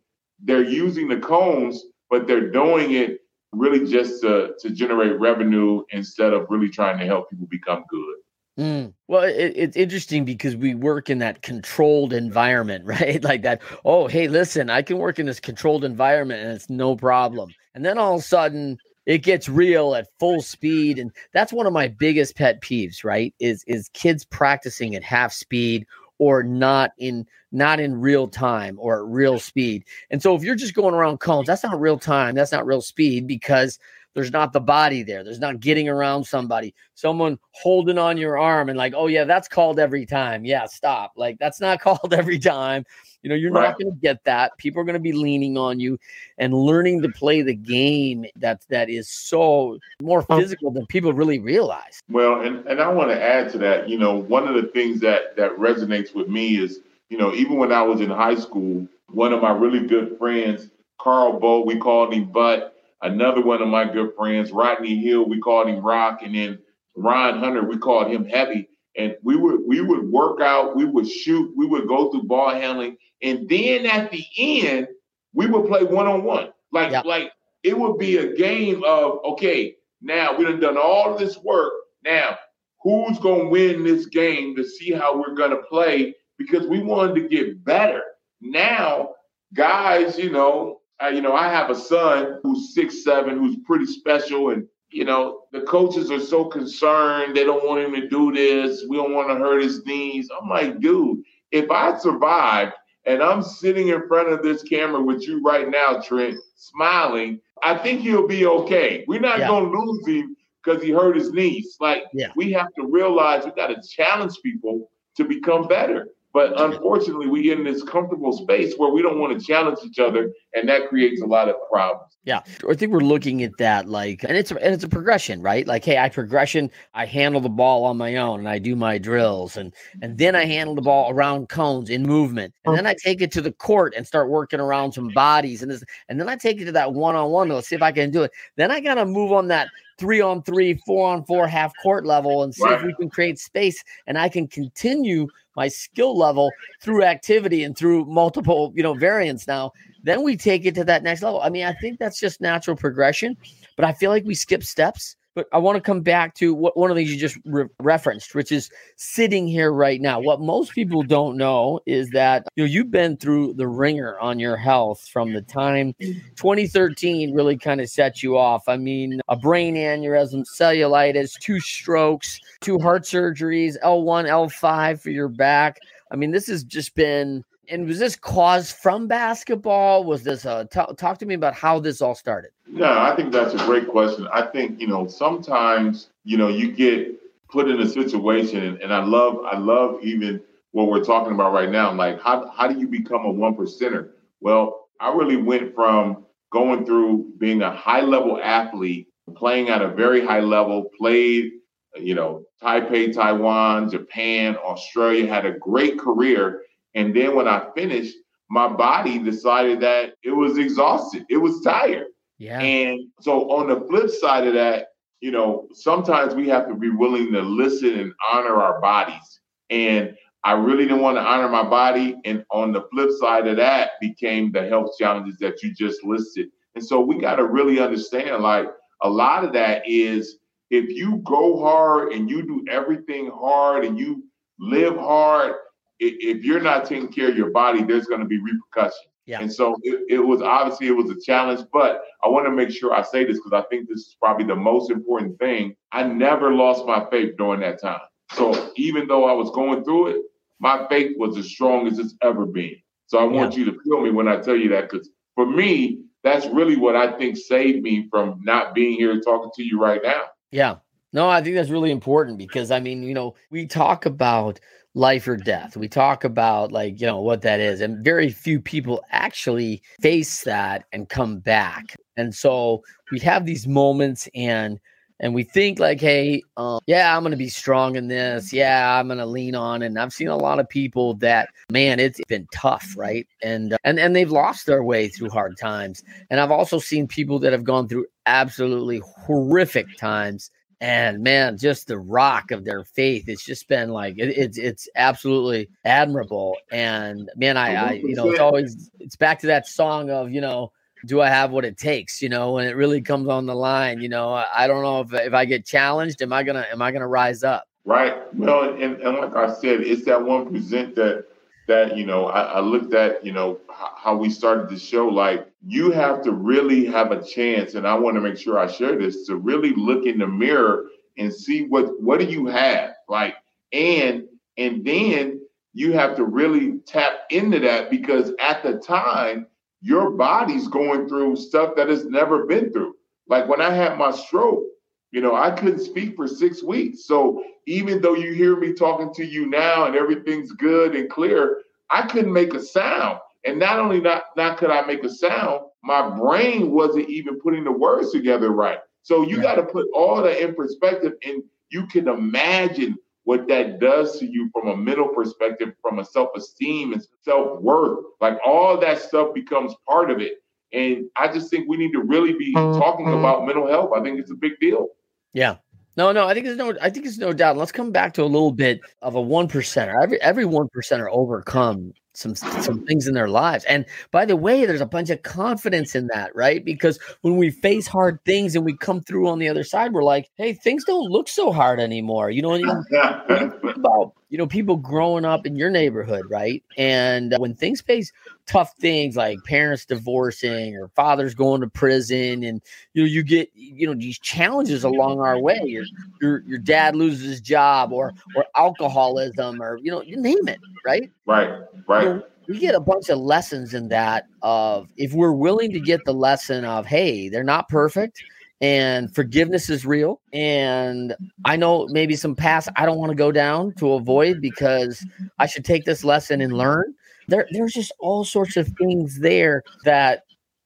they're 0.43 0.63
using 0.63 1.07
the 1.07 1.17
cones, 1.17 1.83
but 2.09 2.27
they're 2.27 2.49
doing 2.49 2.93
it 2.93 3.19
really 3.53 3.89
just 3.89 4.21
to, 4.21 4.53
to 4.59 4.69
generate 4.69 5.19
revenue 5.19 5.83
instead 5.91 6.33
of 6.33 6.45
really 6.49 6.69
trying 6.69 6.97
to 6.99 7.05
help 7.05 7.29
people 7.29 7.47
become 7.47 7.83
good. 7.89 8.15
Mm. 8.59 8.93
Well, 9.07 9.23
it, 9.23 9.53
it's 9.55 9.77
interesting 9.77 10.25
because 10.25 10.55
we 10.55 10.75
work 10.75 11.09
in 11.09 11.19
that 11.19 11.41
controlled 11.41 12.13
environment, 12.13 12.85
right? 12.85 13.23
Like 13.23 13.43
that. 13.43 13.61
Oh, 13.85 14.07
hey, 14.07 14.27
listen, 14.27 14.69
I 14.69 14.81
can 14.81 14.97
work 14.97 15.19
in 15.19 15.25
this 15.25 15.39
controlled 15.39 15.83
environment 15.83 16.43
and 16.43 16.53
it's 16.53 16.69
no 16.69 16.95
problem. 16.95 17.53
And 17.73 17.85
then 17.85 17.97
all 17.97 18.15
of 18.15 18.19
a 18.19 18.23
sudden, 18.23 18.77
it 19.05 19.19
gets 19.19 19.49
real 19.49 19.95
at 19.95 20.07
full 20.19 20.41
speed, 20.41 20.99
and 20.99 21.11
that's 21.33 21.53
one 21.53 21.65
of 21.65 21.73
my 21.73 21.87
biggest 21.87 22.35
pet 22.35 22.61
peeves. 22.61 23.03
Right? 23.03 23.33
Is 23.39 23.63
is 23.67 23.89
kids 23.89 24.25
practicing 24.25 24.95
at 24.95 25.03
half 25.03 25.33
speed 25.33 25.85
or 26.21 26.43
not 26.43 26.91
in 26.99 27.25
not 27.51 27.79
in 27.79 27.99
real 27.99 28.27
time 28.27 28.77
or 28.79 28.99
at 28.99 29.11
real 29.11 29.39
speed. 29.39 29.83
And 30.11 30.21
so 30.21 30.35
if 30.35 30.43
you're 30.43 30.55
just 30.55 30.75
going 30.75 30.93
around 30.93 31.19
cones, 31.19 31.47
that's 31.47 31.63
not 31.63 31.81
real 31.81 31.97
time. 31.97 32.35
That's 32.35 32.51
not 32.51 32.65
real 32.65 32.81
speed 32.81 33.25
because 33.27 33.79
there's 34.13 34.31
not 34.31 34.53
the 34.53 34.59
body 34.59 35.03
there. 35.03 35.23
There's 35.23 35.39
not 35.39 35.59
getting 35.59 35.87
around 35.87 36.25
somebody, 36.25 36.73
someone 36.95 37.39
holding 37.51 37.97
on 37.97 38.17
your 38.17 38.37
arm 38.37 38.69
and 38.69 38.77
like, 38.77 38.93
oh 38.95 39.07
yeah, 39.07 39.23
that's 39.23 39.47
called 39.47 39.79
every 39.79 40.05
time. 40.05 40.45
Yeah, 40.45 40.65
stop. 40.65 41.13
Like 41.15 41.37
that's 41.39 41.61
not 41.61 41.79
called 41.81 42.13
every 42.13 42.39
time. 42.39 42.85
You 43.23 43.29
know, 43.29 43.35
you're 43.35 43.51
right. 43.51 43.69
not 43.69 43.79
going 43.79 43.93
to 43.93 43.99
get 43.99 44.23
that. 44.23 44.57
People 44.57 44.81
are 44.81 44.83
going 44.83 44.95
to 44.95 44.99
be 44.99 45.11
leaning 45.11 45.55
on 45.55 45.79
you 45.79 45.99
and 46.39 46.53
learning 46.53 47.03
to 47.03 47.09
play 47.09 47.43
the 47.43 47.53
game 47.53 48.25
that 48.35 48.63
that 48.69 48.89
is 48.89 49.09
so 49.09 49.77
more 50.01 50.25
um, 50.29 50.39
physical 50.39 50.71
than 50.71 50.85
people 50.87 51.13
really 51.13 51.39
realize. 51.39 52.01
Well, 52.09 52.41
and, 52.41 52.65
and 52.65 52.81
I 52.81 52.87
want 52.89 53.11
to 53.11 53.21
add 53.21 53.51
to 53.51 53.59
that, 53.59 53.87
you 53.87 53.99
know, 53.99 54.17
one 54.17 54.47
of 54.47 54.55
the 54.55 54.69
things 54.69 54.99
that 55.01 55.35
that 55.37 55.51
resonates 55.51 56.15
with 56.15 56.29
me 56.29 56.57
is, 56.57 56.79
you 57.09 57.17
know, 57.17 57.33
even 57.33 57.57
when 57.57 57.71
I 57.71 57.83
was 57.83 58.01
in 58.01 58.09
high 58.09 58.35
school, 58.35 58.87
one 59.09 59.33
of 59.33 59.41
my 59.41 59.51
really 59.51 59.85
good 59.85 60.17
friends, 60.17 60.69
Carl 60.99 61.39
Bo, 61.39 61.61
we 61.61 61.77
called 61.77 62.13
him 62.13 62.25
Butt 62.25 62.75
Another 63.01 63.41
one 63.41 63.61
of 63.61 63.67
my 63.67 63.91
good 63.91 64.13
friends, 64.15 64.51
Rodney 64.51 64.97
Hill, 64.99 65.27
we 65.27 65.39
called 65.39 65.67
him 65.67 65.79
Rock, 65.79 66.21
and 66.23 66.35
then 66.35 66.59
Ron 66.95 67.39
Hunter, 67.39 67.63
we 67.63 67.77
called 67.77 68.11
him 68.11 68.25
Heavy. 68.25 68.67
And 68.97 69.15
we 69.23 69.37
would 69.37 69.61
we 69.65 69.79
would 69.79 70.03
work 70.11 70.41
out, 70.41 70.75
we 70.75 70.83
would 70.83 71.07
shoot, 71.07 71.53
we 71.55 71.65
would 71.65 71.87
go 71.87 72.11
through 72.11 72.23
ball 72.23 72.49
handling, 72.49 72.97
and 73.23 73.47
then 73.47 73.85
at 73.85 74.11
the 74.11 74.25
end, 74.37 74.87
we 75.33 75.47
would 75.47 75.65
play 75.67 75.83
one 75.83 76.07
on 76.07 76.23
one. 76.23 76.49
Like 76.73 76.91
yep. 76.91 77.05
like 77.05 77.31
it 77.63 77.77
would 77.77 77.97
be 77.97 78.17
a 78.17 78.35
game 78.35 78.83
of 78.83 79.19
okay, 79.23 79.75
now 80.01 80.35
we 80.37 80.43
done 80.43 80.59
done 80.59 80.77
all 80.77 81.13
of 81.13 81.19
this 81.19 81.37
work. 81.37 81.71
Now 82.03 82.37
who's 82.83 83.19
gonna 83.19 83.49
win 83.49 83.83
this 83.83 84.07
game 84.07 84.55
to 84.55 84.63
see 84.63 84.91
how 84.91 85.17
we're 85.17 85.35
gonna 85.35 85.61
play? 85.69 86.15
Because 86.37 86.67
we 86.67 86.79
wanted 86.79 87.15
to 87.15 87.29
get 87.29 87.63
better. 87.63 88.01
Now, 88.41 89.11
guys, 89.53 90.17
you 90.17 90.31
know, 90.31 90.80
uh, 91.03 91.07
you 91.07 91.21
know, 91.21 91.33
I 91.33 91.49
have 91.49 91.69
a 91.69 91.75
son 91.75 92.39
who's 92.43 92.73
six 92.73 93.03
seven, 93.03 93.37
who's 93.37 93.57
pretty 93.65 93.85
special, 93.85 94.49
and 94.49 94.67
you 94.89 95.05
know, 95.05 95.43
the 95.51 95.61
coaches 95.61 96.11
are 96.11 96.19
so 96.19 96.45
concerned. 96.45 97.35
They 97.35 97.45
don't 97.45 97.65
want 97.65 97.85
him 97.85 97.93
to 97.99 98.07
do 98.07 98.31
this. 98.31 98.85
We 98.89 98.97
don't 98.97 99.13
want 99.13 99.29
to 99.29 99.35
hurt 99.35 99.63
his 99.63 99.85
knees. 99.85 100.29
I'm 100.29 100.49
like, 100.49 100.79
dude, 100.79 101.23
if 101.51 101.71
I 101.71 101.97
survived 101.97 102.73
and 103.05 103.23
I'm 103.23 103.41
sitting 103.41 103.87
in 103.87 104.07
front 104.07 104.29
of 104.29 104.43
this 104.43 104.63
camera 104.63 105.01
with 105.01 105.25
you 105.25 105.41
right 105.41 105.69
now, 105.69 106.01
Trent, 106.01 106.37
smiling, 106.55 107.39
I 107.63 107.77
think 107.77 108.01
he'll 108.01 108.27
be 108.27 108.45
okay. 108.45 109.05
We're 109.07 109.21
not 109.21 109.39
yeah. 109.39 109.47
going 109.47 109.71
to 109.71 109.79
lose 109.79 110.07
him 110.07 110.35
because 110.63 110.83
he 110.83 110.91
hurt 110.91 111.15
his 111.15 111.31
knees. 111.31 111.77
Like, 111.79 112.03
yeah. 112.13 112.31
we 112.35 112.51
have 112.51 112.73
to 112.77 112.85
realize 112.85 113.45
we 113.45 113.51
got 113.51 113.67
to 113.67 113.81
challenge 113.87 114.35
people 114.43 114.91
to 115.15 115.23
become 115.23 115.67
better. 115.67 116.09
But 116.33 116.59
unfortunately, 116.59 117.27
we 117.27 117.43
get 117.43 117.57
in 117.57 117.65
this 117.65 117.83
comfortable 117.83 118.31
space 118.31 118.75
where 118.77 118.89
we 118.89 119.01
don't 119.01 119.19
want 119.19 119.37
to 119.37 119.45
challenge 119.45 119.79
each 119.83 119.99
other, 119.99 120.31
and 120.53 120.67
that 120.69 120.87
creates 120.87 121.21
a 121.21 121.25
lot 121.25 121.49
of 121.49 121.55
problems. 121.69 122.17
Yeah, 122.23 122.41
I 122.69 122.75
think 122.75 122.91
we're 122.91 122.99
looking 122.99 123.43
at 123.43 123.57
that 123.57 123.89
like, 123.89 124.23
and 124.23 124.37
it's 124.37 124.51
a, 124.51 124.63
and 124.63 124.73
it's 124.73 124.83
a 124.83 124.89
progression, 124.89 125.41
right? 125.41 125.65
Like, 125.65 125.83
hey, 125.83 125.97
I 125.97 126.07
progression, 126.07 126.69
I 126.93 127.05
handle 127.05 127.41
the 127.41 127.49
ball 127.49 127.83
on 127.83 127.97
my 127.97 128.15
own, 128.17 128.39
and 128.39 128.47
I 128.47 128.59
do 128.59 128.75
my 128.75 128.97
drills, 128.97 129.57
and 129.57 129.73
and 130.01 130.17
then 130.17 130.35
I 130.35 130.45
handle 130.45 130.75
the 130.75 130.83
ball 130.83 131.11
around 131.11 131.49
cones 131.49 131.89
in 131.89 132.03
movement, 132.03 132.53
and 132.65 132.77
then 132.77 132.85
I 132.85 132.95
take 133.03 133.21
it 133.21 133.31
to 133.33 133.41
the 133.41 133.51
court 133.51 133.93
and 133.97 134.05
start 134.05 134.29
working 134.29 134.59
around 134.59 134.93
some 134.93 135.09
bodies, 135.09 135.63
and 135.63 135.71
this, 135.71 135.83
and 136.09 136.19
then 136.19 136.29
I 136.29 136.35
take 136.35 136.61
it 136.61 136.65
to 136.65 136.71
that 136.73 136.93
one 136.93 137.15
on 137.15 137.31
one. 137.31 137.49
Let's 137.49 137.67
see 137.67 137.75
if 137.75 137.81
I 137.81 137.91
can 137.91 138.11
do 138.11 138.23
it. 138.23 138.31
Then 138.55 138.71
I 138.71 138.79
gotta 138.79 139.05
move 139.05 139.31
on 139.31 139.47
that 139.47 139.67
three 140.01 140.19
on 140.19 140.41
three, 140.41 140.73
four 140.87 141.13
on 141.13 141.23
four, 141.25 141.47
half 141.47 141.71
court 141.83 142.07
level, 142.07 142.41
and 142.41 142.55
see 142.55 142.63
right. 142.63 142.79
if 142.79 142.83
we 142.83 142.93
can 142.95 143.07
create 143.07 143.37
space, 143.37 143.83
and 144.07 144.17
I 144.17 144.29
can 144.29 144.47
continue 144.47 145.27
my 145.55 145.67
skill 145.67 146.17
level 146.17 146.49
through 146.81 147.03
activity 147.03 147.63
and 147.63 147.77
through 147.77 148.05
multiple, 148.05 148.73
you 148.75 148.81
know, 148.81 148.95
variants 148.95 149.47
now, 149.47 149.71
then 150.03 150.23
we 150.23 150.35
take 150.35 150.65
it 150.65 150.73
to 150.73 150.83
that 150.85 151.03
next 151.03 151.21
level. 151.21 151.39
I 151.39 151.49
mean, 151.49 151.65
I 151.65 151.73
think 151.73 151.99
that's 151.99 152.19
just 152.19 152.41
natural 152.41 152.75
progression, 152.75 153.37
but 153.75 153.85
I 153.85 153.93
feel 153.93 154.09
like 154.09 154.25
we 154.25 154.33
skip 154.33 154.63
steps. 154.63 155.15
But 155.33 155.47
I 155.53 155.59
want 155.59 155.77
to 155.77 155.81
come 155.81 156.01
back 156.01 156.35
to 156.35 156.53
what 156.53 156.75
one 156.75 156.91
of 156.91 156.97
things 156.97 157.11
you 157.11 157.17
just 157.17 157.37
re- 157.45 157.67
referenced, 157.79 158.35
which 158.35 158.51
is 158.51 158.69
sitting 158.97 159.47
here 159.47 159.71
right 159.71 160.01
now. 160.01 160.19
What 160.19 160.41
most 160.41 160.73
people 160.73 161.03
don't 161.03 161.37
know 161.37 161.79
is 161.85 162.09
that 162.09 162.47
you 162.55 162.63
know 162.63 162.67
you've 162.67 162.91
been 162.91 163.17
through 163.17 163.53
the 163.53 163.67
ringer 163.67 164.19
on 164.19 164.39
your 164.39 164.57
health 164.57 165.07
from 165.11 165.33
the 165.33 165.41
time 165.41 165.93
2013 166.35 167.33
really 167.33 167.57
kind 167.57 167.79
of 167.79 167.89
set 167.89 168.21
you 168.21 168.37
off. 168.37 168.67
I 168.67 168.77
mean, 168.77 169.21
a 169.27 169.35
brain 169.35 169.75
aneurysm, 169.75 170.43
cellulitis, 170.45 171.39
two 171.39 171.59
strokes, 171.59 172.39
two 172.59 172.77
heart 172.79 173.03
surgeries, 173.03 173.75
L1, 173.83 174.27
L5 174.27 175.01
for 175.01 175.09
your 175.09 175.29
back. 175.29 175.79
I 176.11 176.15
mean, 176.17 176.31
this 176.31 176.47
has 176.47 176.63
just 176.63 176.93
been 176.93 177.43
and 177.71 177.87
was 177.87 177.99
this 177.99 178.15
caused 178.15 178.75
from 178.75 179.07
basketball? 179.07 180.03
Was 180.03 180.23
this 180.23 180.45
uh, 180.45 180.65
t- 180.65 180.93
talk 180.97 181.17
to 181.19 181.25
me 181.25 181.33
about 181.33 181.53
how 181.53 181.79
this 181.79 182.01
all 182.01 182.13
started? 182.13 182.51
Yeah, 182.67 183.01
I 183.01 183.15
think 183.15 183.31
that's 183.31 183.53
a 183.53 183.57
great 183.65 183.87
question. 183.87 184.27
I 184.31 184.43
think 184.43 184.79
you 184.79 184.87
know 184.87 185.07
sometimes 185.07 186.09
you 186.23 186.37
know 186.37 186.49
you 186.49 186.71
get 186.71 187.17
put 187.49 187.69
in 187.69 187.79
a 187.79 187.87
situation, 187.87 188.63
and, 188.63 188.81
and 188.81 188.93
I 188.93 189.03
love 189.03 189.39
I 189.45 189.57
love 189.57 189.99
even 190.03 190.41
what 190.71 190.87
we're 190.87 191.03
talking 191.03 191.33
about 191.33 191.53
right 191.53 191.69
now. 191.69 191.93
Like 191.93 192.21
how 192.21 192.51
how 192.51 192.67
do 192.67 192.77
you 192.77 192.87
become 192.87 193.25
a 193.25 193.31
one 193.31 193.55
percenter? 193.55 194.09
Well, 194.41 194.89
I 194.99 195.13
really 195.13 195.37
went 195.37 195.73
from 195.73 196.25
going 196.51 196.85
through 196.85 197.31
being 197.37 197.61
a 197.61 197.73
high 197.73 198.01
level 198.01 198.39
athlete, 198.41 199.07
playing 199.35 199.69
at 199.69 199.81
a 199.81 199.87
very 199.87 200.23
high 200.25 200.41
level, 200.41 200.89
played 200.97 201.53
you 201.95 202.15
know 202.15 202.43
Taipei, 202.61 203.13
Taiwan, 203.13 203.89
Japan, 203.89 204.57
Australia, 204.57 205.27
had 205.27 205.45
a 205.45 205.51
great 205.51 205.97
career 205.97 206.61
and 206.95 207.15
then 207.15 207.35
when 207.35 207.47
I 207.47 207.67
finished, 207.75 208.15
my 208.49 208.67
body 208.67 209.17
decided 209.17 209.79
that 209.81 210.13
it 210.23 210.31
was 210.31 210.57
exhausted. 210.57 211.25
It 211.29 211.37
was 211.37 211.61
tired. 211.61 212.07
Yeah. 212.37 212.59
And 212.59 212.99
so 213.21 213.49
on 213.51 213.69
the 213.69 213.87
flip 213.87 214.09
side 214.09 214.47
of 214.47 214.53
that, 214.55 214.87
you 215.21 215.31
know, 215.31 215.67
sometimes 215.73 216.33
we 216.33 216.49
have 216.49 216.67
to 216.67 216.75
be 216.75 216.89
willing 216.89 217.31
to 217.31 217.41
listen 217.41 217.99
and 217.99 218.13
honor 218.31 218.55
our 218.55 218.81
bodies. 218.81 219.39
And 219.69 220.15
I 220.43 220.53
really 220.53 220.85
didn't 220.85 221.01
want 221.01 221.17
to 221.17 221.21
honor 221.21 221.47
my 221.47 221.63
body. 221.63 222.17
And 222.25 222.43
on 222.49 222.73
the 222.73 222.87
flip 222.91 223.11
side 223.19 223.47
of 223.47 223.57
that 223.57 223.91
became 224.01 224.51
the 224.51 224.67
health 224.67 224.97
challenges 224.99 225.37
that 225.37 225.61
you 225.61 225.73
just 225.73 226.03
listed. 226.03 226.49
And 226.75 226.83
so 226.83 226.99
we 226.99 227.19
got 227.19 227.35
to 227.35 227.45
really 227.45 227.79
understand 227.79 228.41
like 228.41 228.67
a 229.01 229.09
lot 229.09 229.43
of 229.43 229.53
that 229.53 229.83
is 229.87 230.37
if 230.71 230.89
you 230.89 231.21
go 231.25 231.59
hard 231.59 232.11
and 232.13 232.29
you 232.29 232.41
do 232.41 232.65
everything 232.69 233.29
hard 233.29 233.85
and 233.85 233.99
you 233.99 234.23
live 234.59 234.95
hard, 234.95 235.55
if 236.01 236.43
you're 236.43 236.61
not 236.61 236.85
taking 236.85 237.09
care 237.09 237.29
of 237.29 237.37
your 237.37 237.51
body, 237.51 237.83
there's 237.83 238.07
going 238.07 238.21
to 238.21 238.27
be 238.27 238.39
repercussions. 238.39 239.07
Yeah. 239.27 239.39
And 239.39 239.53
so 239.53 239.77
it, 239.83 240.01
it, 240.09 240.19
was 240.19 240.41
obviously 240.41 240.87
it 240.87 240.95
was 240.95 241.09
a 241.11 241.19
challenge, 241.21 241.65
but 241.71 242.01
I 242.23 242.27
want 242.27 242.47
to 242.47 242.51
make 242.51 242.71
sure 242.71 242.93
I 242.93 243.03
say 243.03 243.23
this 243.23 243.37
because 243.37 243.53
I 243.53 243.61
think 243.69 243.87
this 243.87 243.99
is 243.99 244.17
probably 244.19 244.45
the 244.45 244.55
most 244.55 244.89
important 244.89 245.37
thing. 245.37 245.75
I 245.91 246.03
never 246.03 246.53
lost 246.53 246.85
my 246.85 247.05
faith 247.11 247.37
during 247.37 247.59
that 247.61 247.79
time. 247.79 248.01
So 248.33 248.71
even 248.75 249.07
though 249.07 249.25
I 249.25 249.33
was 249.33 249.51
going 249.51 249.83
through 249.83 250.07
it, 250.07 250.21
my 250.59 250.87
faith 250.89 251.15
was 251.17 251.37
as 251.37 251.45
strong 251.45 251.87
as 251.87 251.99
it's 251.99 252.15
ever 252.21 252.45
been. 252.45 252.77
So 253.05 253.19
I 253.19 253.23
want 253.23 253.53
yeah. 253.53 253.59
you 253.59 253.65
to 253.65 253.79
feel 253.83 254.01
me 254.01 254.09
when 254.09 254.27
I 254.27 254.37
tell 254.37 254.55
you 254.55 254.69
that 254.69 254.89
because 254.89 255.09
for 255.35 255.45
me, 255.45 255.99
that's 256.23 256.47
really 256.47 256.75
what 256.75 256.95
I 256.95 257.17
think 257.17 257.37
saved 257.37 257.83
me 257.83 258.07
from 258.09 258.39
not 258.43 258.73
being 258.73 258.93
here 258.93 259.19
talking 259.21 259.51
to 259.55 259.63
you 259.63 259.79
right 259.79 260.01
now. 260.03 260.23
Yeah. 260.51 260.77
No, 261.13 261.29
I 261.29 261.41
think 261.41 261.55
that's 261.55 261.69
really 261.69 261.91
important 261.91 262.37
because 262.37 262.71
I 262.71 262.79
mean, 262.79 263.03
you 263.03 263.13
know, 263.13 263.35
we 263.49 263.67
talk 263.67 264.05
about 264.05 264.59
life 264.93 265.27
or 265.27 265.37
death. 265.37 265.77
We 265.77 265.87
talk 265.87 266.23
about 266.23 266.71
like, 266.71 266.99
you 266.99 267.07
know, 267.07 267.21
what 267.21 267.41
that 267.43 267.59
is. 267.59 267.81
And 267.81 268.03
very 268.03 268.29
few 268.29 268.59
people 268.59 269.03
actually 269.11 269.81
face 270.01 270.41
that 270.41 270.85
and 270.91 271.07
come 271.07 271.39
back. 271.39 271.95
And 272.17 272.35
so 272.35 272.83
we 273.11 273.19
have 273.19 273.45
these 273.45 273.67
moments 273.67 274.27
and 274.35 274.79
and 275.21 275.35
we 275.35 275.43
think 275.43 275.77
like, 275.77 276.01
hey, 276.01 276.41
um, 276.57 276.79
yeah, 276.87 277.15
I'm 277.15 277.23
to 277.23 277.37
be 277.37 277.47
strong 277.47 277.95
in 277.95 278.07
this. 278.07 278.51
Yeah, 278.51 278.99
I'm 278.99 279.07
to 279.09 279.25
lean 279.25 279.53
on. 279.53 279.83
And 279.83 279.99
I've 279.99 280.11
seen 280.11 280.29
a 280.29 280.35
lot 280.35 280.59
of 280.59 280.67
people 280.67 281.13
that, 281.15 281.49
man, 281.69 281.99
it's 281.99 282.19
been 282.27 282.47
tough, 282.51 282.95
right? 282.97 283.27
And 283.43 283.73
uh, 283.73 283.77
and 283.83 283.99
and 283.99 284.15
they've 284.15 284.31
lost 284.31 284.65
their 284.65 284.83
way 284.83 285.09
through 285.09 285.29
hard 285.29 285.57
times. 285.59 286.03
And 286.31 286.39
I've 286.39 286.49
also 286.49 286.79
seen 286.79 287.07
people 287.07 287.37
that 287.39 287.53
have 287.53 287.63
gone 287.63 287.87
through 287.87 288.07
absolutely 288.25 288.99
horrific 289.05 289.95
times. 289.95 290.49
And 290.81 291.21
man, 291.21 291.57
just 291.57 291.87
the 291.87 291.99
rock 291.99 292.51
of 292.51 292.65
their 292.65 292.83
faith. 292.83 293.29
It's 293.29 293.45
just 293.45 293.67
been 293.67 293.91
like 293.91 294.17
it, 294.17 294.35
it's 294.35 294.57
it's 294.57 294.89
absolutely 294.95 295.69
admirable. 295.85 296.57
And 296.71 297.29
man, 297.35 297.55
I, 297.55 297.75
I 297.75 297.91
you 297.93 298.15
know 298.15 298.31
it's 298.31 298.39
always 298.39 298.89
it's 298.99 299.15
back 299.15 299.39
to 299.39 299.47
that 299.47 299.67
song 299.67 300.09
of 300.09 300.31
you 300.31 300.41
know 300.41 300.71
do 301.05 301.21
I 301.21 301.29
have 301.29 301.51
what 301.51 301.65
it 301.65 301.77
takes? 301.77 302.21
You 302.21 302.29
know, 302.29 302.53
when 302.53 302.67
it 302.67 302.75
really 302.75 303.01
comes 303.01 303.27
on 303.27 303.45
the 303.45 303.55
line, 303.55 304.01
you 304.01 304.09
know, 304.09 304.29
I 304.33 304.67
don't 304.67 304.83
know 304.83 305.01
if 305.01 305.13
if 305.13 305.33
I 305.33 305.45
get 305.45 305.65
challenged, 305.65 306.21
am 306.21 306.33
I 306.33 306.43
gonna 306.43 306.65
am 306.71 306.81
I 306.81 306.91
gonna 306.91 307.07
rise 307.07 307.43
up? 307.43 307.65
Right. 307.85 308.15
Well, 308.35 308.75
and, 308.75 309.01
and 309.01 309.17
like 309.17 309.35
I 309.35 309.53
said, 309.53 309.81
it's 309.81 310.05
that 310.05 310.21
one 310.21 310.49
present 310.49 310.95
that 310.95 311.25
that 311.71 311.97
you 311.97 312.05
know 312.05 312.27
I, 312.27 312.41
I 312.41 312.59
looked 312.59 312.93
at 312.93 313.25
you 313.25 313.31
know 313.31 313.59
how 313.69 314.15
we 314.15 314.29
started 314.29 314.69
the 314.69 314.77
show. 314.77 315.07
Like 315.07 315.47
you 315.65 315.91
have 315.91 316.21
to 316.23 316.33
really 316.33 316.85
have 316.85 317.11
a 317.11 317.23
chance, 317.23 317.75
and 317.75 317.87
I 317.87 317.95
want 317.95 318.15
to 318.15 318.21
make 318.21 318.37
sure 318.37 318.59
I 318.59 318.67
share 318.67 318.97
this 318.97 319.25
to 319.27 319.37
really 319.37 319.73
look 319.75 320.05
in 320.05 320.17
the 320.19 320.27
mirror 320.27 320.87
and 321.17 321.33
see 321.33 321.63
what 321.67 322.01
what 322.01 322.19
do 322.19 322.25
you 322.25 322.45
have 322.47 322.95
like, 323.07 323.35
and 323.71 324.27
and 324.57 324.83
then 324.83 325.39
you 325.73 325.93
have 325.93 326.17
to 326.17 326.25
really 326.25 326.79
tap 326.85 327.13
into 327.29 327.59
that 327.59 327.89
because 327.89 328.33
at 328.39 328.61
the 328.63 328.73
time 328.79 329.47
your 329.81 330.11
body's 330.11 330.67
going 330.67 331.07
through 331.07 331.37
stuff 331.37 331.75
that 331.77 331.89
it's 331.89 332.03
never 332.03 332.45
been 332.45 332.71
through. 332.73 332.95
Like 333.29 333.47
when 333.47 333.61
I 333.61 333.73
had 333.73 333.97
my 333.97 334.11
stroke, 334.11 334.65
you 335.11 335.21
know, 335.21 335.35
I 335.35 335.51
couldn't 335.51 335.79
speak 335.79 336.15
for 336.15 336.27
six 336.27 336.63
weeks. 336.63 337.05
So 337.05 337.43
even 337.67 338.01
though 338.01 338.15
you 338.15 338.33
hear 338.33 338.55
me 338.55 338.73
talking 338.73 339.13
to 339.13 339.25
you 339.25 339.45
now 339.45 339.85
and 339.85 339.95
everything's 339.95 340.51
good 340.53 340.95
and 340.95 341.09
clear, 341.09 341.61
I 341.89 342.03
couldn't 342.03 342.33
make 342.33 342.53
a 342.53 342.61
sound. 342.61 343.19
And 343.45 343.59
not 343.59 343.79
only 343.79 343.99
not, 343.99 344.25
not 344.37 344.57
could 344.57 344.69
I 344.69 344.85
make 344.85 345.03
a 345.03 345.09
sound, 345.09 345.61
my 345.83 346.09
brain 346.09 346.71
wasn't 346.71 347.09
even 347.09 347.39
putting 347.39 347.63
the 347.63 347.71
words 347.71 348.11
together 348.11 348.51
right. 348.51 348.79
So 349.03 349.23
you 349.23 349.41
got 349.41 349.55
to 349.55 349.63
put 349.63 349.87
all 349.93 350.21
that 350.21 350.41
in 350.41 350.53
perspective 350.55 351.13
and 351.25 351.43
you 351.69 351.87
can 351.87 352.07
imagine 352.07 352.97
what 353.23 353.47
that 353.47 353.79
does 353.79 354.19
to 354.19 354.25
you 354.25 354.49
from 354.53 354.67
a 354.67 354.77
mental 354.77 355.07
perspective, 355.07 355.73
from 355.81 355.99
a 355.99 356.05
self 356.05 356.29
esteem 356.35 356.93
and 356.93 357.05
self 357.23 357.61
worth. 357.61 358.05
Like 358.19 358.37
all 358.45 358.77
that 358.79 358.99
stuff 358.99 359.33
becomes 359.33 359.73
part 359.87 360.11
of 360.11 360.19
it. 360.19 360.43
And 360.73 361.05
I 361.17 361.31
just 361.31 361.49
think 361.49 361.67
we 361.67 361.77
need 361.77 361.91
to 361.91 362.01
really 362.01 362.33
be 362.33 362.53
talking 362.53 363.07
mm-hmm. 363.07 363.19
about 363.19 363.45
mental 363.45 363.67
health. 363.67 363.91
I 363.95 364.01
think 364.01 364.19
it's 364.19 364.31
a 364.31 364.35
big 364.35 364.59
deal. 364.59 364.87
Yeah. 365.33 365.57
No, 365.97 366.11
no, 366.13 366.25
I 366.25 366.33
think 366.33 366.45
there's 366.45 366.57
no, 366.57 366.73
I 366.81 366.89
think 366.89 367.05
there's 367.05 367.17
no 367.17 367.33
doubt. 367.33 367.57
Let's 367.57 367.71
come 367.71 367.91
back 367.91 368.13
to 368.13 368.23
a 368.23 368.25
little 368.25 368.51
bit 368.51 368.79
of 369.01 369.15
a 369.15 369.21
one 369.21 369.47
percenter. 369.47 370.01
Every 370.01 370.21
every 370.21 370.45
one 370.45 370.69
percenter 370.69 371.09
overcome 371.11 371.93
some 372.13 372.33
some 372.33 372.85
things 372.85 373.07
in 373.07 373.13
their 373.13 373.27
lives. 373.27 373.65
And 373.65 373.85
by 374.09 374.25
the 374.25 374.37
way, 374.37 374.65
there's 374.65 374.81
a 374.81 374.85
bunch 374.85 375.09
of 375.09 375.21
confidence 375.23 375.93
in 375.93 376.07
that, 376.07 376.33
right? 376.33 376.63
Because 376.63 376.97
when 377.21 377.35
we 377.35 377.49
face 377.49 377.87
hard 377.87 378.19
things 378.25 378.55
and 378.55 378.63
we 378.63 378.75
come 378.77 379.01
through 379.01 379.27
on 379.27 379.39
the 379.39 379.49
other 379.49 379.65
side, 379.65 379.91
we're 379.91 380.03
like, 380.03 380.29
hey, 380.35 380.53
things 380.53 380.85
don't 380.85 381.09
look 381.09 381.27
so 381.27 381.51
hard 381.51 381.79
anymore. 381.79 382.29
You 382.29 382.41
know, 382.41 382.49
what 382.49 382.61
I 382.63 383.39
mean? 383.39 383.53
about 383.75 384.13
you 384.31 384.37
know 384.37 384.47
people 384.47 384.77
growing 384.77 385.25
up 385.25 385.45
in 385.45 385.57
your 385.57 385.69
neighborhood, 385.69 386.23
right? 386.29 386.63
And 386.77 387.33
uh, 387.33 387.37
when 387.37 387.53
things 387.53 387.81
face 387.81 388.13
tough 388.47 388.73
things 388.79 389.17
like 389.17 389.37
parents 389.43 389.85
divorcing 389.85 390.75
or 390.77 390.87
fathers 390.95 391.35
going 391.35 391.59
to 391.61 391.67
prison, 391.67 392.41
and 392.43 392.61
you 392.93 393.03
know 393.03 393.07
you 393.07 393.23
get 393.23 393.51
you 393.53 393.85
know 393.85 393.93
these 393.93 394.17
challenges 394.17 394.85
along 394.85 395.19
our 395.19 395.37
way. 395.37 395.59
Your 395.65 395.83
your 396.21 396.43
your 396.43 396.59
dad 396.59 396.95
loses 396.95 397.29
his 397.29 397.41
job, 397.41 397.91
or 397.91 398.13
or 398.33 398.45
alcoholism, 398.55 399.61
or 399.61 399.77
you 399.77 399.91
know 399.91 400.01
you 400.01 400.15
name 400.15 400.47
it, 400.47 400.59
right? 400.85 401.11
Right, 401.25 401.51
right. 401.87 402.05
So 402.05 402.23
we 402.47 402.57
get 402.57 402.73
a 402.73 402.79
bunch 402.79 403.09
of 403.09 403.19
lessons 403.19 403.73
in 403.73 403.89
that 403.89 404.27
of 404.41 404.87
if 404.95 405.13
we're 405.13 405.33
willing 405.33 405.71
to 405.73 405.79
get 405.81 406.05
the 406.05 406.13
lesson 406.13 406.63
of 406.63 406.85
hey, 406.85 407.27
they're 407.27 407.43
not 407.43 407.67
perfect 407.67 408.23
and 408.61 409.13
forgiveness 409.13 409.69
is 409.69 409.85
real. 409.85 410.21
And 410.31 411.15
I 411.45 411.55
know 411.55 411.87
maybe 411.87 412.15
some 412.15 412.35
paths 412.35 412.69
I 412.75 412.85
don't 412.85 412.99
want 412.99 413.09
to 413.09 413.15
go 413.15 413.31
down 413.31 413.73
to 413.75 413.93
avoid 413.93 414.39
because 414.39 415.05
I 415.39 415.47
should 415.47 415.65
take 415.65 415.85
this 415.85 416.03
lesson 416.03 416.41
and 416.41 416.53
learn. 416.53 416.93
There, 417.27 417.47
there's 417.51 417.73
just 417.73 417.91
all 417.99 418.23
sorts 418.23 418.57
of 418.57 418.71
things 418.79 419.19
there 419.19 419.63
that 419.83 420.23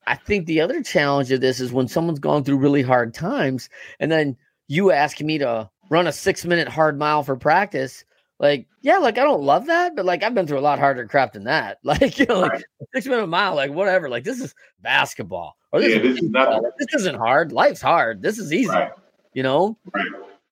I 0.07 0.15
think 0.15 0.45
the 0.45 0.61
other 0.61 0.83
challenge 0.83 1.31
of 1.31 1.41
this 1.41 1.59
is 1.59 1.71
when 1.71 1.87
someone's 1.87 2.19
gone 2.19 2.43
through 2.43 2.57
really 2.57 2.81
hard 2.81 3.13
times 3.13 3.69
and 3.99 4.11
then 4.11 4.37
you 4.67 4.91
ask 4.91 5.21
me 5.21 5.37
to 5.37 5.69
run 5.89 6.07
a 6.07 6.11
six 6.11 6.45
minute 6.45 6.67
hard 6.67 6.97
mile 6.97 7.23
for 7.23 7.35
practice 7.35 8.03
like, 8.39 8.67
yeah, 8.81 8.97
like 8.97 9.17
I 9.17 9.23
don't 9.23 9.43
love 9.43 9.67
that, 9.67 9.95
but 9.95 10.05
like 10.05 10.23
I've 10.23 10.33
been 10.33 10.45
through 10.45 10.59
a 10.59 10.61
lot 10.61 10.79
harder 10.79 11.05
crap 11.07 11.33
than 11.33 11.45
that. 11.45 11.79
Like, 11.83 12.19
you 12.19 12.25
know, 12.25 12.41
like 12.41 12.63
six 12.93 13.05
minute 13.05 13.27
mile, 13.27 13.55
like 13.55 13.71
whatever. 13.71 14.09
Like 14.09 14.23
this 14.23 14.41
is 14.41 14.53
basketball. 14.81 15.55
Or 15.71 15.79
this, 15.79 15.91
yeah, 15.91 16.01
is, 16.01 16.15
this, 16.15 16.23
is 16.23 16.29
not, 16.29 16.63
this 16.77 16.93
isn't 17.01 17.15
hard. 17.15 17.51
Life's 17.51 17.81
hard. 17.81 18.21
This 18.21 18.37
is 18.37 18.51
easy. 18.51 18.69
Right. 18.69 18.91
You 19.33 19.43
know? 19.43 19.77
Right. 19.93 20.07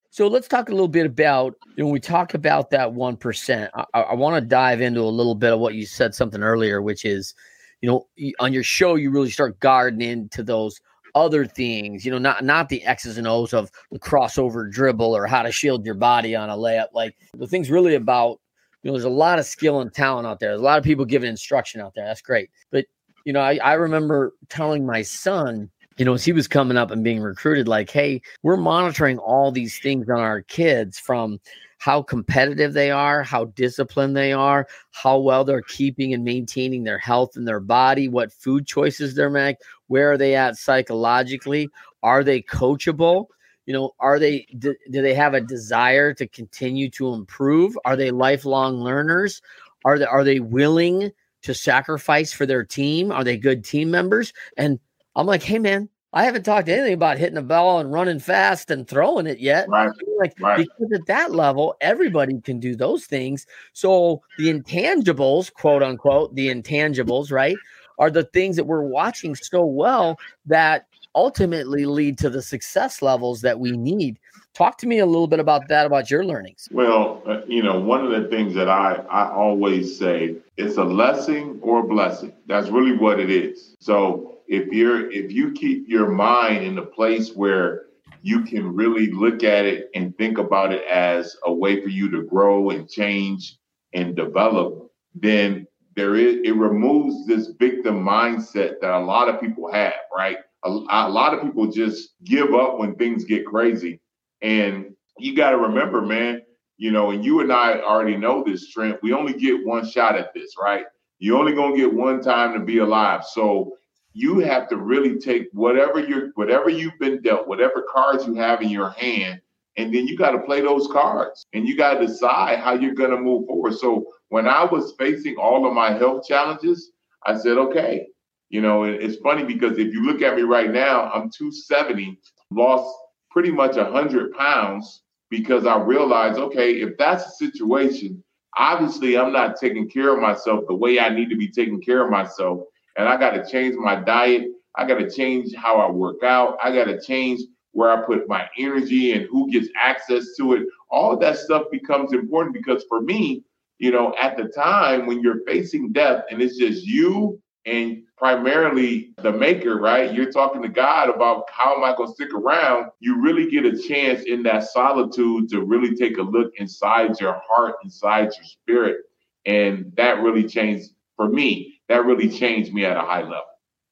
So 0.10 0.28
let's 0.28 0.48
talk 0.48 0.69
a 0.69 0.72
little 0.72 0.88
bit 0.88 1.06
about 1.06 1.56
when 1.76 1.89
we 1.89 2.00
talk 2.00 2.36
about 2.36 2.69
that 2.69 2.93
one 2.93 3.17
percent. 3.17 3.72
I, 3.74 4.02
I 4.02 4.13
want 4.13 4.36
to 4.36 4.48
dive 4.48 4.80
into 4.80 5.02
a 5.02 5.10
little 5.10 5.36
bit 5.36 5.54
of 5.54 5.60
what 5.60 5.74
you 5.74 5.86
said 5.86 6.13
something 6.13 6.43
earlier, 6.43 6.82
which 6.82 7.04
is, 7.04 7.34
you 7.82 7.89
know, 7.89 8.08
on 8.39 8.54
your 8.54 8.63
show 8.63 8.96
you 8.96 9.10
really 9.10 9.32
start 9.32 9.60
guarding 9.60 10.08
into 10.08 10.43
those 10.43 10.80
other 11.15 11.45
things, 11.45 12.06
you 12.06 12.12
know, 12.12 12.17
not 12.17 12.43
not 12.43 12.69
the 12.69 12.84
X's 12.84 13.17
and 13.17 13.28
O's 13.28 13.54
of 13.54 13.71
the 13.91 13.99
crossover 13.99 14.69
dribble 14.71 15.15
or 15.15 15.28
how 15.28 15.43
to 15.43 15.52
shield 15.52 15.86
your 15.86 15.95
body 15.95 16.36
on 16.36 16.49
a 16.49 16.58
layup. 16.58 16.88
Like 16.93 17.15
the 17.38 17.47
thing's 17.47 17.69
really 17.69 17.95
about, 17.95 18.39
you 18.82 18.89
know, 18.89 18.93
there's 18.93 19.04
a 19.04 19.10
lot 19.10 19.39
of 19.39 19.45
skill 19.45 19.82
and 19.82 19.93
talent 19.93 20.28
out 20.28 20.39
there. 20.39 20.49
There's 20.49 20.62
a 20.62 20.65
lot 20.65 20.78
of 20.78 20.84
people 20.84 21.06
giving 21.06 21.30
instruction 21.30 21.82
out 21.82 21.93
there. 21.95 22.06
That's 22.06 22.21
great. 22.21 22.49
But, 22.71 22.86
you 23.26 23.34
know, 23.34 23.41
I, 23.41 23.60
I 23.63 23.73
remember 23.73 24.34
telling 24.49 24.86
my 24.86 25.02
son, 25.04 25.69
you 25.97 26.06
know, 26.06 26.13
as 26.13 26.26
he 26.26 26.32
was 26.32 26.47
coming 26.47 26.78
up 26.78 26.91
and 26.91 27.04
being 27.04 27.21
recruited, 27.21 27.67
like, 27.67 27.89
hey, 27.89 28.21
we're 28.41 28.58
monitoring 28.58 29.19
all 29.19 29.52
these 29.52 29.78
things 29.80 30.10
on 30.10 30.19
our 30.19 30.41
kids 30.41 30.97
from 30.97 31.39
how 31.84 32.02
competitive 32.02 32.71
they 32.71 32.91
are, 32.91 33.23
how 33.23 33.43
disciplined 33.43 34.15
they 34.15 34.32
are, 34.32 34.65
how 34.91 35.19
well 35.19 35.43
they're 35.43 35.62
keeping 35.63 36.13
and 36.13 36.23
maintaining 36.23 36.86
their 36.86 36.97
health 36.97 37.36
and 37.36 37.45
their 37.45 37.60
body, 37.60 38.08
what 38.08 38.32
food 38.32 38.65
choices 38.65 39.15
they're 39.15 39.30
making, 39.30 39.60
where 39.93 40.12
are 40.12 40.17
they 40.17 40.36
at 40.36 40.58
psychologically, 40.58 41.69
are 42.01 42.23
they 42.23 42.41
coachable? 42.41 43.27
You 43.67 43.73
know, 43.73 43.91
are 43.99 44.17
they 44.17 44.47
do, 44.58 44.75
do 44.89 45.03
they 45.03 45.13
have 45.13 45.36
a 45.36 45.39
desire 45.39 46.15
to 46.15 46.27
continue 46.27 46.89
to 46.89 47.13
improve? 47.13 47.77
Are 47.86 47.95
they 47.95 48.10
lifelong 48.10 48.77
learners? 48.77 49.39
Are 49.86 49.99
they 49.99 50.06
are 50.06 50.23
they 50.23 50.39
willing 50.39 51.12
to 51.43 51.53
sacrifice 51.53 52.34
for 52.34 52.47
their 52.47 52.63
team? 52.63 53.12
Are 53.12 53.23
they 53.23 53.38
good 53.38 53.63
team 53.63 53.91
members? 53.91 54.34
And 54.58 54.79
I'm 55.15 55.27
like, 55.27 55.43
hey 55.43 55.60
man, 55.60 55.89
I 56.12 56.23
haven't 56.23 56.43
talked 56.43 56.69
anything 56.69 56.95
about 56.95 57.19
hitting 57.19 57.38
a 57.38 57.43
ball 57.43 57.79
and 57.79 57.91
running 57.93 58.19
fast 58.19 58.71
and 58.71 58.88
throwing 58.88 59.27
it 59.27 59.39
yet. 59.39 59.69
Right. 59.69 59.91
Like 60.19 60.34
right. 60.39 60.58
because 60.58 60.91
at 60.91 61.06
that 61.06 61.34
level, 61.34 61.75
everybody 61.82 62.41
can 62.41 62.60
do 62.60 62.75
those 62.75 63.06
things. 63.06 63.45
So 63.73 64.23
the 64.39 64.51
intangibles, 64.51 65.53
quote 65.53 65.84
unquote, 65.84 66.34
the 66.34 66.49
intangibles, 66.49 67.32
right, 67.32 67.58
are 68.04 68.12
the 68.12 68.26
things 68.26 68.58
that 68.58 68.66
we're 68.66 68.84
watching 68.84 69.34
so 69.34 69.66
well 69.66 70.20
that 70.46 70.88
ultimately 71.16 71.86
lead 71.86 72.18
to 72.18 72.30
the 72.30 72.42
success 72.42 73.02
levels 73.02 73.39
that 73.39 73.62
we 73.62 73.78
need. 73.78 74.20
Talk 74.54 74.78
to 74.80 74.88
me 74.88 75.00
a 75.00 75.06
little 75.06 75.28
bit 75.28 75.39
about 75.39 75.70
that, 75.70 75.86
about 75.86 76.12
your 76.12 76.26
learnings. 76.26 76.68
Well, 76.70 77.24
uh, 77.26 77.46
you 77.48 77.63
know, 77.63 77.80
one 77.80 78.04
of 78.06 78.12
the 78.12 78.28
things 78.28 78.54
that 78.56 78.68
I, 78.68 78.96
I 79.10 79.32
always 79.32 79.98
say, 79.98 80.36
it's 80.58 80.76
a 80.76 80.84
blessing 80.84 81.60
or 81.62 81.80
a 81.80 81.88
blessing. 81.88 82.34
That's 82.46 82.68
really 82.68 82.98
what 82.98 83.22
it 83.22 83.30
is. 83.30 83.78
So 83.80 84.39
if 84.48 84.68
you're 84.74 85.10
if 85.10 85.32
you 85.32 85.54
keep 85.54 85.88
your 85.88 86.10
mind 86.10 86.66
in 86.66 86.78
a 86.78 86.86
place 86.86 87.34
where 87.34 87.84
you 88.22 88.42
can 88.42 88.76
really 88.76 89.12
look 89.12 89.46
at 89.46 89.66
it 89.66 89.89
and 89.96 90.18
think 90.18 90.38
about 90.39 90.74
it 90.74 90.86
as 90.88 91.38
a 91.46 91.54
way 91.54 91.82
for 91.82 91.88
you 91.88 92.12
to 92.12 92.24
grow 92.24 92.70
and 92.72 92.89
change 92.89 93.58
and 93.94 94.13
develop, 94.13 94.92
then 95.16 95.66
there 95.95 96.15
is 96.15 96.38
it 96.43 96.56
removes 96.56 97.27
this 97.27 97.49
victim 97.60 98.03
mindset 98.03 98.79
that 98.82 98.93
a 98.93 98.99
lot 98.99 99.29
of 99.29 99.39
people 99.39 99.71
have, 99.71 99.93
right? 100.15 100.38
A, 100.65 100.69
a 100.69 101.10
lot 101.10 101.34
of 101.34 101.41
people 101.41 101.67
just 101.67 102.12
give 102.23 102.53
up 102.53 102.79
when 102.79 102.95
things 102.95 103.25
get 103.25 103.45
crazy. 103.45 103.99
And 104.41 104.95
you 105.17 105.36
got 105.36 105.51
to 105.51 105.58
remember, 105.58 106.01
man, 106.01 106.41
you 106.77 106.91
know, 106.91 107.12
and 107.12 107.23
you 107.23 107.41
and 107.41 107.51
I 107.51 107.79
already 107.79 108.17
know 108.17 108.43
this, 108.43 108.69
Trent. 108.69 108.99
We 109.03 109.13
only 109.13 109.34
get 109.34 109.65
one 109.65 109.88
shot 109.88 110.15
at 110.15 110.34
this, 110.34 110.56
right? 110.62 110.86
You 111.19 111.38
only 111.38 111.53
gonna 111.53 111.77
get 111.77 111.93
one 111.93 112.21
time 112.21 112.53
to 112.53 112.60
be 112.60 112.79
alive. 112.79 113.23
So 113.25 113.77
you 114.13 114.39
have 114.39 114.67
to 114.69 114.77
really 114.77 115.17
take 115.19 115.47
whatever 115.53 115.99
you're 115.99 116.29
whatever 116.36 116.69
you've 116.69 116.97
been 116.99 117.21
dealt, 117.21 117.47
whatever 117.47 117.86
cards 117.91 118.25
you 118.25 118.36
have 118.36 118.62
in 118.62 118.69
your 118.69 118.91
hand, 118.91 119.41
and 119.77 119.93
then 119.93 120.08
you 120.08 120.17
got 120.17 120.32
to 120.32 120.39
play 120.39 120.62
those 120.62 120.88
cards 120.88 121.45
and 121.53 121.67
you 121.67 121.75
got 121.75 121.95
to 121.95 122.08
decide 122.08 122.60
how 122.60 122.73
you're 122.73 122.93
going 122.93 123.12
to 123.12 123.17
move 123.17 123.47
forward. 123.47 123.73
So 123.73 124.06
when 124.34 124.48
I 124.48 124.63
was 124.63 124.96
facing 124.98 125.36
all 125.36 125.67
of 125.67 125.76
my 125.76 125.91
health 125.91 126.26
challenges, 126.28 126.89
I 127.24 127.38
said, 127.38 127.60
okay, 127.60 128.08
you 128.50 128.62
know, 128.62 128.84
it's 128.84 129.17
funny 129.17 129.43
because 129.43 129.78
if 129.78 129.93
you 129.93 130.04
look 130.04 130.24
at 130.24 130.36
me 130.36 130.41
right 130.41 130.72
now, 130.72 131.12
I'm 131.12 131.30
270, 131.30 132.19
lost 132.50 132.91
pretty 133.30 133.52
much 133.52 133.76
100 133.76 134.34
pounds 134.34 135.04
because 135.30 135.67
I 135.67 135.78
realized, 135.78 136.39
okay, 136.39 136.82
if 136.82 136.98
that's 136.98 137.26
the 137.26 137.46
situation, 137.46 138.24
obviously 138.58 139.19
I'm 139.19 139.32
not 139.32 139.60
taking 139.60 139.88
care 139.88 140.15
of 140.15 140.19
myself 140.19 140.65
the 140.67 140.74
way 140.74 141.00
I 141.00 141.10
need 141.10 141.30
to 141.30 141.38
be 141.38 141.50
taking 141.50 141.80
care 141.80 142.04
of 142.04 142.10
myself. 142.10 142.62
And 142.98 143.08
I 143.08 143.17
got 143.17 143.34
to 143.34 143.48
change 143.48 143.76
my 143.76 143.98
diet. 143.98 144.48
I 144.76 144.88
got 144.88 144.98
to 144.98 145.12
change 145.12 145.54
how 145.54 145.76
I 145.76 145.91
work 145.91 146.24
out. 146.24 146.58
I 146.63 146.74
got 146.74 146.86
to 146.86 147.00
change 147.00 147.41
where 147.74 147.91
I 147.91 148.04
put 148.04 148.28
my 148.28 148.50
energy 148.58 149.12
and 149.12 149.28
who 149.30 149.52
gets 149.52 149.67
access 149.80 150.36
to 150.38 150.54
it. 150.54 150.63
All 150.89 151.19
that 151.19 151.38
stuff 151.38 151.65
becomes 151.72 152.13
important 152.13 152.56
because 152.56 152.84
for 152.89 153.00
me, 153.00 153.43
you 153.80 153.92
know, 153.92 154.14
at 154.22 154.38
the 154.38 154.46
time 154.46 155.06
when 155.06 155.22
you're 155.22 155.44
facing 155.46 155.92
death 155.92 156.24
and 156.30 156.42
it's 156.42 156.58
just 156.58 156.86
you 156.86 157.42
and 157.66 158.04
primarily 158.18 159.14
the 159.22 159.32
maker, 159.32 159.80
right? 159.80 160.14
You're 160.14 160.32
talking 160.32 160.62
to 160.62 160.70
God 160.70 161.10
about 161.10 161.46
how 161.50 161.76
am 161.76 161.84
I 161.84 161.96
going 161.96 162.10
to 162.10 162.14
stick 162.14 162.34
around? 162.34 162.88
You 163.00 163.22
really 163.22 163.50
get 163.50 163.66
a 163.66 163.78
chance 163.78 164.24
in 164.24 164.44
that 164.44 164.64
solitude 164.64 165.50
to 165.50 165.62
really 165.62 165.96
take 165.96 166.18
a 166.18 166.22
look 166.22 166.54
inside 166.58 167.20
your 167.20 167.42
heart, 167.48 167.76
inside 167.84 168.32
your 168.36 168.46
spirit. 168.46 168.98
And 169.46 169.92
that 169.98 170.22
really 170.22 170.48
changed 170.48 170.92
for 171.16 171.30
me. 171.30 171.80
That 171.90 172.06
really 172.06 172.30
changed 172.30 172.74
me 172.74 172.86
at 172.86 172.98
a 172.98 173.02
high 173.02 173.22
level. 173.22 173.44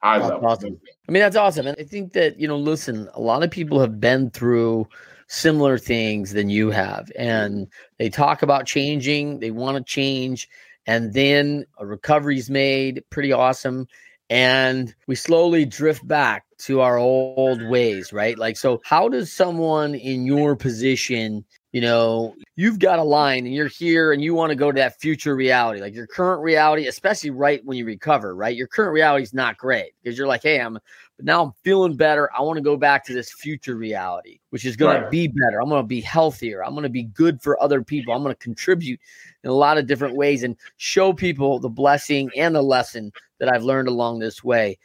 High 0.02 0.20
that's 0.20 0.32
level. 0.32 0.48
Awesome. 0.48 0.80
I 1.08 1.12
mean, 1.12 1.22
that's 1.22 1.36
awesome. 1.36 1.68
And 1.68 1.78
I 1.80 1.84
think 1.84 2.14
that, 2.14 2.40
you 2.40 2.48
know, 2.48 2.58
listen, 2.58 3.10
a 3.14 3.22
lot 3.22 3.44
of 3.44 3.52
people 3.52 3.80
have 3.80 4.00
been 4.00 4.30
through 4.32 4.88
similar 5.32 5.78
things 5.78 6.34
than 6.34 6.50
you 6.50 6.70
have. 6.72 7.12
And 7.18 7.54
mm-hmm. 7.54 7.94
they 7.98 8.10
talk 8.10 8.42
about 8.42 8.66
changing, 8.66 9.40
they 9.40 9.52
want 9.52 9.78
to 9.78 9.84
change 9.84 10.48
and 10.88 11.14
then 11.14 11.66
a 11.78 11.86
recovery's 11.86 12.50
made 12.50 13.04
pretty 13.10 13.32
awesome 13.32 13.88
and 14.30 14.96
we 15.08 15.16
slowly 15.16 15.66
drift 15.66 16.08
back 16.08 16.46
to 16.58 16.82
our 16.82 16.98
old 16.98 17.62
ways 17.70 18.14
right 18.14 18.38
like 18.38 18.58
so 18.58 18.82
how 18.84 19.10
does 19.10 19.32
someone 19.32 19.94
in 19.94 20.26
your 20.26 20.56
position 20.56 21.44
you 21.72 21.82
know 21.82 22.34
you've 22.56 22.80
got 22.80 23.00
a 23.00 23.04
line 23.04 23.46
and 23.46 23.54
you're 23.54 23.68
here 23.68 24.14
and 24.14 24.24
you 24.24 24.34
want 24.34 24.50
to 24.50 24.56
go 24.56 24.72
to 24.72 24.80
that 24.80 25.00
future 25.00 25.36
reality 25.36 25.82
like 25.82 25.94
your 25.94 26.08
current 26.08 26.42
reality 26.42 26.88
especially 26.88 27.30
right 27.30 27.64
when 27.66 27.78
you 27.78 27.86
recover 27.86 28.36
right 28.36 28.56
your 28.56 28.68
current 28.68 28.94
reality 28.94 29.24
is 29.24 29.34
not 29.34 29.58
great 29.58 29.94
because 30.02 30.18
you're 30.18 30.28
like 30.28 30.44
hey 30.44 30.60
i'm 30.60 30.80
but 31.22 31.26
now 31.26 31.44
i'm 31.44 31.54
feeling 31.64 31.96
better. 31.96 32.30
I 32.36 32.42
want 32.42 32.58
to 32.58 32.64
go 32.64 32.76
back 32.76 33.06
to 33.06 33.14
this 33.14 33.32
future 33.32 33.76
reality 33.76 34.40
which 34.50 34.66
is 34.66 34.76
going 34.76 34.98
right. 34.98 35.04
to 35.06 35.10
be 35.10 35.28
better. 35.28 35.62
I'm 35.62 35.70
going 35.70 35.84
to 35.84 35.88
be 35.88 36.02
healthier. 36.02 36.64
I'm 36.64 36.72
going 36.72 36.84
to 36.84 36.90
be 36.90 37.04
good 37.04 37.42
for 37.42 37.62
other 37.62 37.84
people. 37.84 38.14
I'm 38.14 38.24
going 38.24 38.36
to 38.36 38.44
contribute 38.44 39.00
in 39.44 39.50
a 39.50 39.54
lot 39.54 39.78
of 39.78 39.86
different 39.86 40.16
ways 40.16 40.44
and 40.44 40.58
show 40.78 41.14
people 41.14 41.60
the 41.60 41.70
blessing 41.70 42.30
and 42.36 42.56
the 42.56 42.62
lesson 42.62 43.12
that 43.40 43.54
i've 43.54 43.64
learned 43.64 43.88
along 43.88 44.20
this 44.20 44.44
way. 44.44 44.78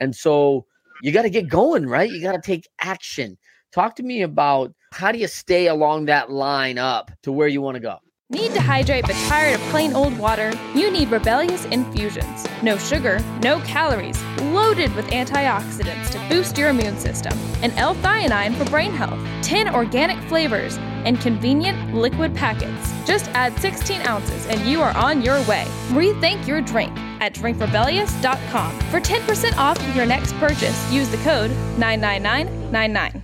And 0.00 0.14
so 0.16 0.64
you 1.02 1.12
got 1.12 1.22
to 1.22 1.30
get 1.30 1.48
going 1.48 1.86
right? 1.86 2.10
You 2.10 2.22
got 2.22 2.32
to 2.32 2.40
take 2.40 2.66
action. 2.80 3.36
Talk 3.70 3.94
to 3.96 4.02
me 4.02 4.22
about 4.22 4.72
how 4.92 5.12
do 5.12 5.18
you 5.18 5.28
stay 5.28 5.66
along 5.66 6.06
that 6.06 6.30
line 6.30 6.78
up 6.78 7.10
to 7.22 7.32
where 7.32 7.48
you 7.48 7.60
want 7.60 7.76
to 7.76 7.80
go? 7.80 7.98
Need 8.32 8.54
to 8.54 8.62
hydrate 8.62 9.04
but 9.06 9.16
tired 9.28 9.60
of 9.60 9.66
plain 9.68 9.92
old 9.92 10.16
water? 10.16 10.52
You 10.74 10.90
need 10.90 11.10
Rebellious 11.10 11.66
Infusions. 11.66 12.46
No 12.62 12.78
sugar, 12.78 13.18
no 13.42 13.60
calories, 13.60 14.22
loaded 14.40 14.94
with 14.94 15.04
antioxidants 15.08 16.10
to 16.12 16.28
boost 16.30 16.56
your 16.56 16.70
immune 16.70 16.96
system, 16.96 17.36
and 17.60 17.74
L-theanine 17.76 18.56
for 18.56 18.64
brain 18.70 18.90
health, 18.90 19.20
10 19.42 19.74
organic 19.74 20.16
flavors, 20.30 20.78
and 21.04 21.20
convenient 21.20 21.94
liquid 21.94 22.34
packets. 22.34 22.94
Just 23.06 23.28
add 23.34 23.54
16 23.58 24.00
ounces 24.00 24.46
and 24.46 24.62
you 24.62 24.80
are 24.80 24.96
on 24.96 25.20
your 25.20 25.36
way. 25.42 25.66
Rethink 25.88 26.46
your 26.46 26.62
drink 26.62 26.96
at 27.20 27.34
drinkrebellious.com. 27.34 28.78
For 28.88 28.98
10% 28.98 29.58
off 29.58 29.94
your 29.94 30.06
next 30.06 30.32
purchase, 30.36 30.90
use 30.90 31.10
the 31.10 31.18
code 31.18 31.50
99999. 31.76 33.21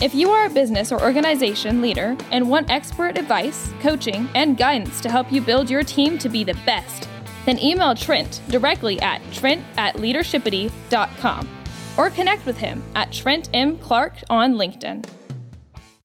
If 0.00 0.12
you 0.12 0.30
are 0.30 0.46
a 0.46 0.50
business 0.50 0.90
or 0.90 1.00
organization 1.00 1.80
leader 1.80 2.16
and 2.32 2.50
want 2.50 2.68
expert 2.68 3.16
advice, 3.16 3.72
coaching, 3.80 4.28
and 4.34 4.56
guidance 4.56 5.00
to 5.02 5.08
help 5.08 5.30
you 5.30 5.40
build 5.40 5.70
your 5.70 5.84
team 5.84 6.18
to 6.18 6.28
be 6.28 6.42
the 6.42 6.58
best, 6.66 7.08
then 7.46 7.60
email 7.60 7.94
Trent 7.94 8.42
directly 8.48 9.00
at 9.00 9.22
trent 9.32 9.62
at 9.76 9.94
leadershipity.com 9.96 11.48
or 11.96 12.10
connect 12.10 12.44
with 12.44 12.58
him 12.58 12.82
at 12.96 13.12
Trent 13.12 13.48
M. 13.54 13.78
Clark 13.78 14.14
on 14.28 14.54
LinkedIn. 14.54 15.23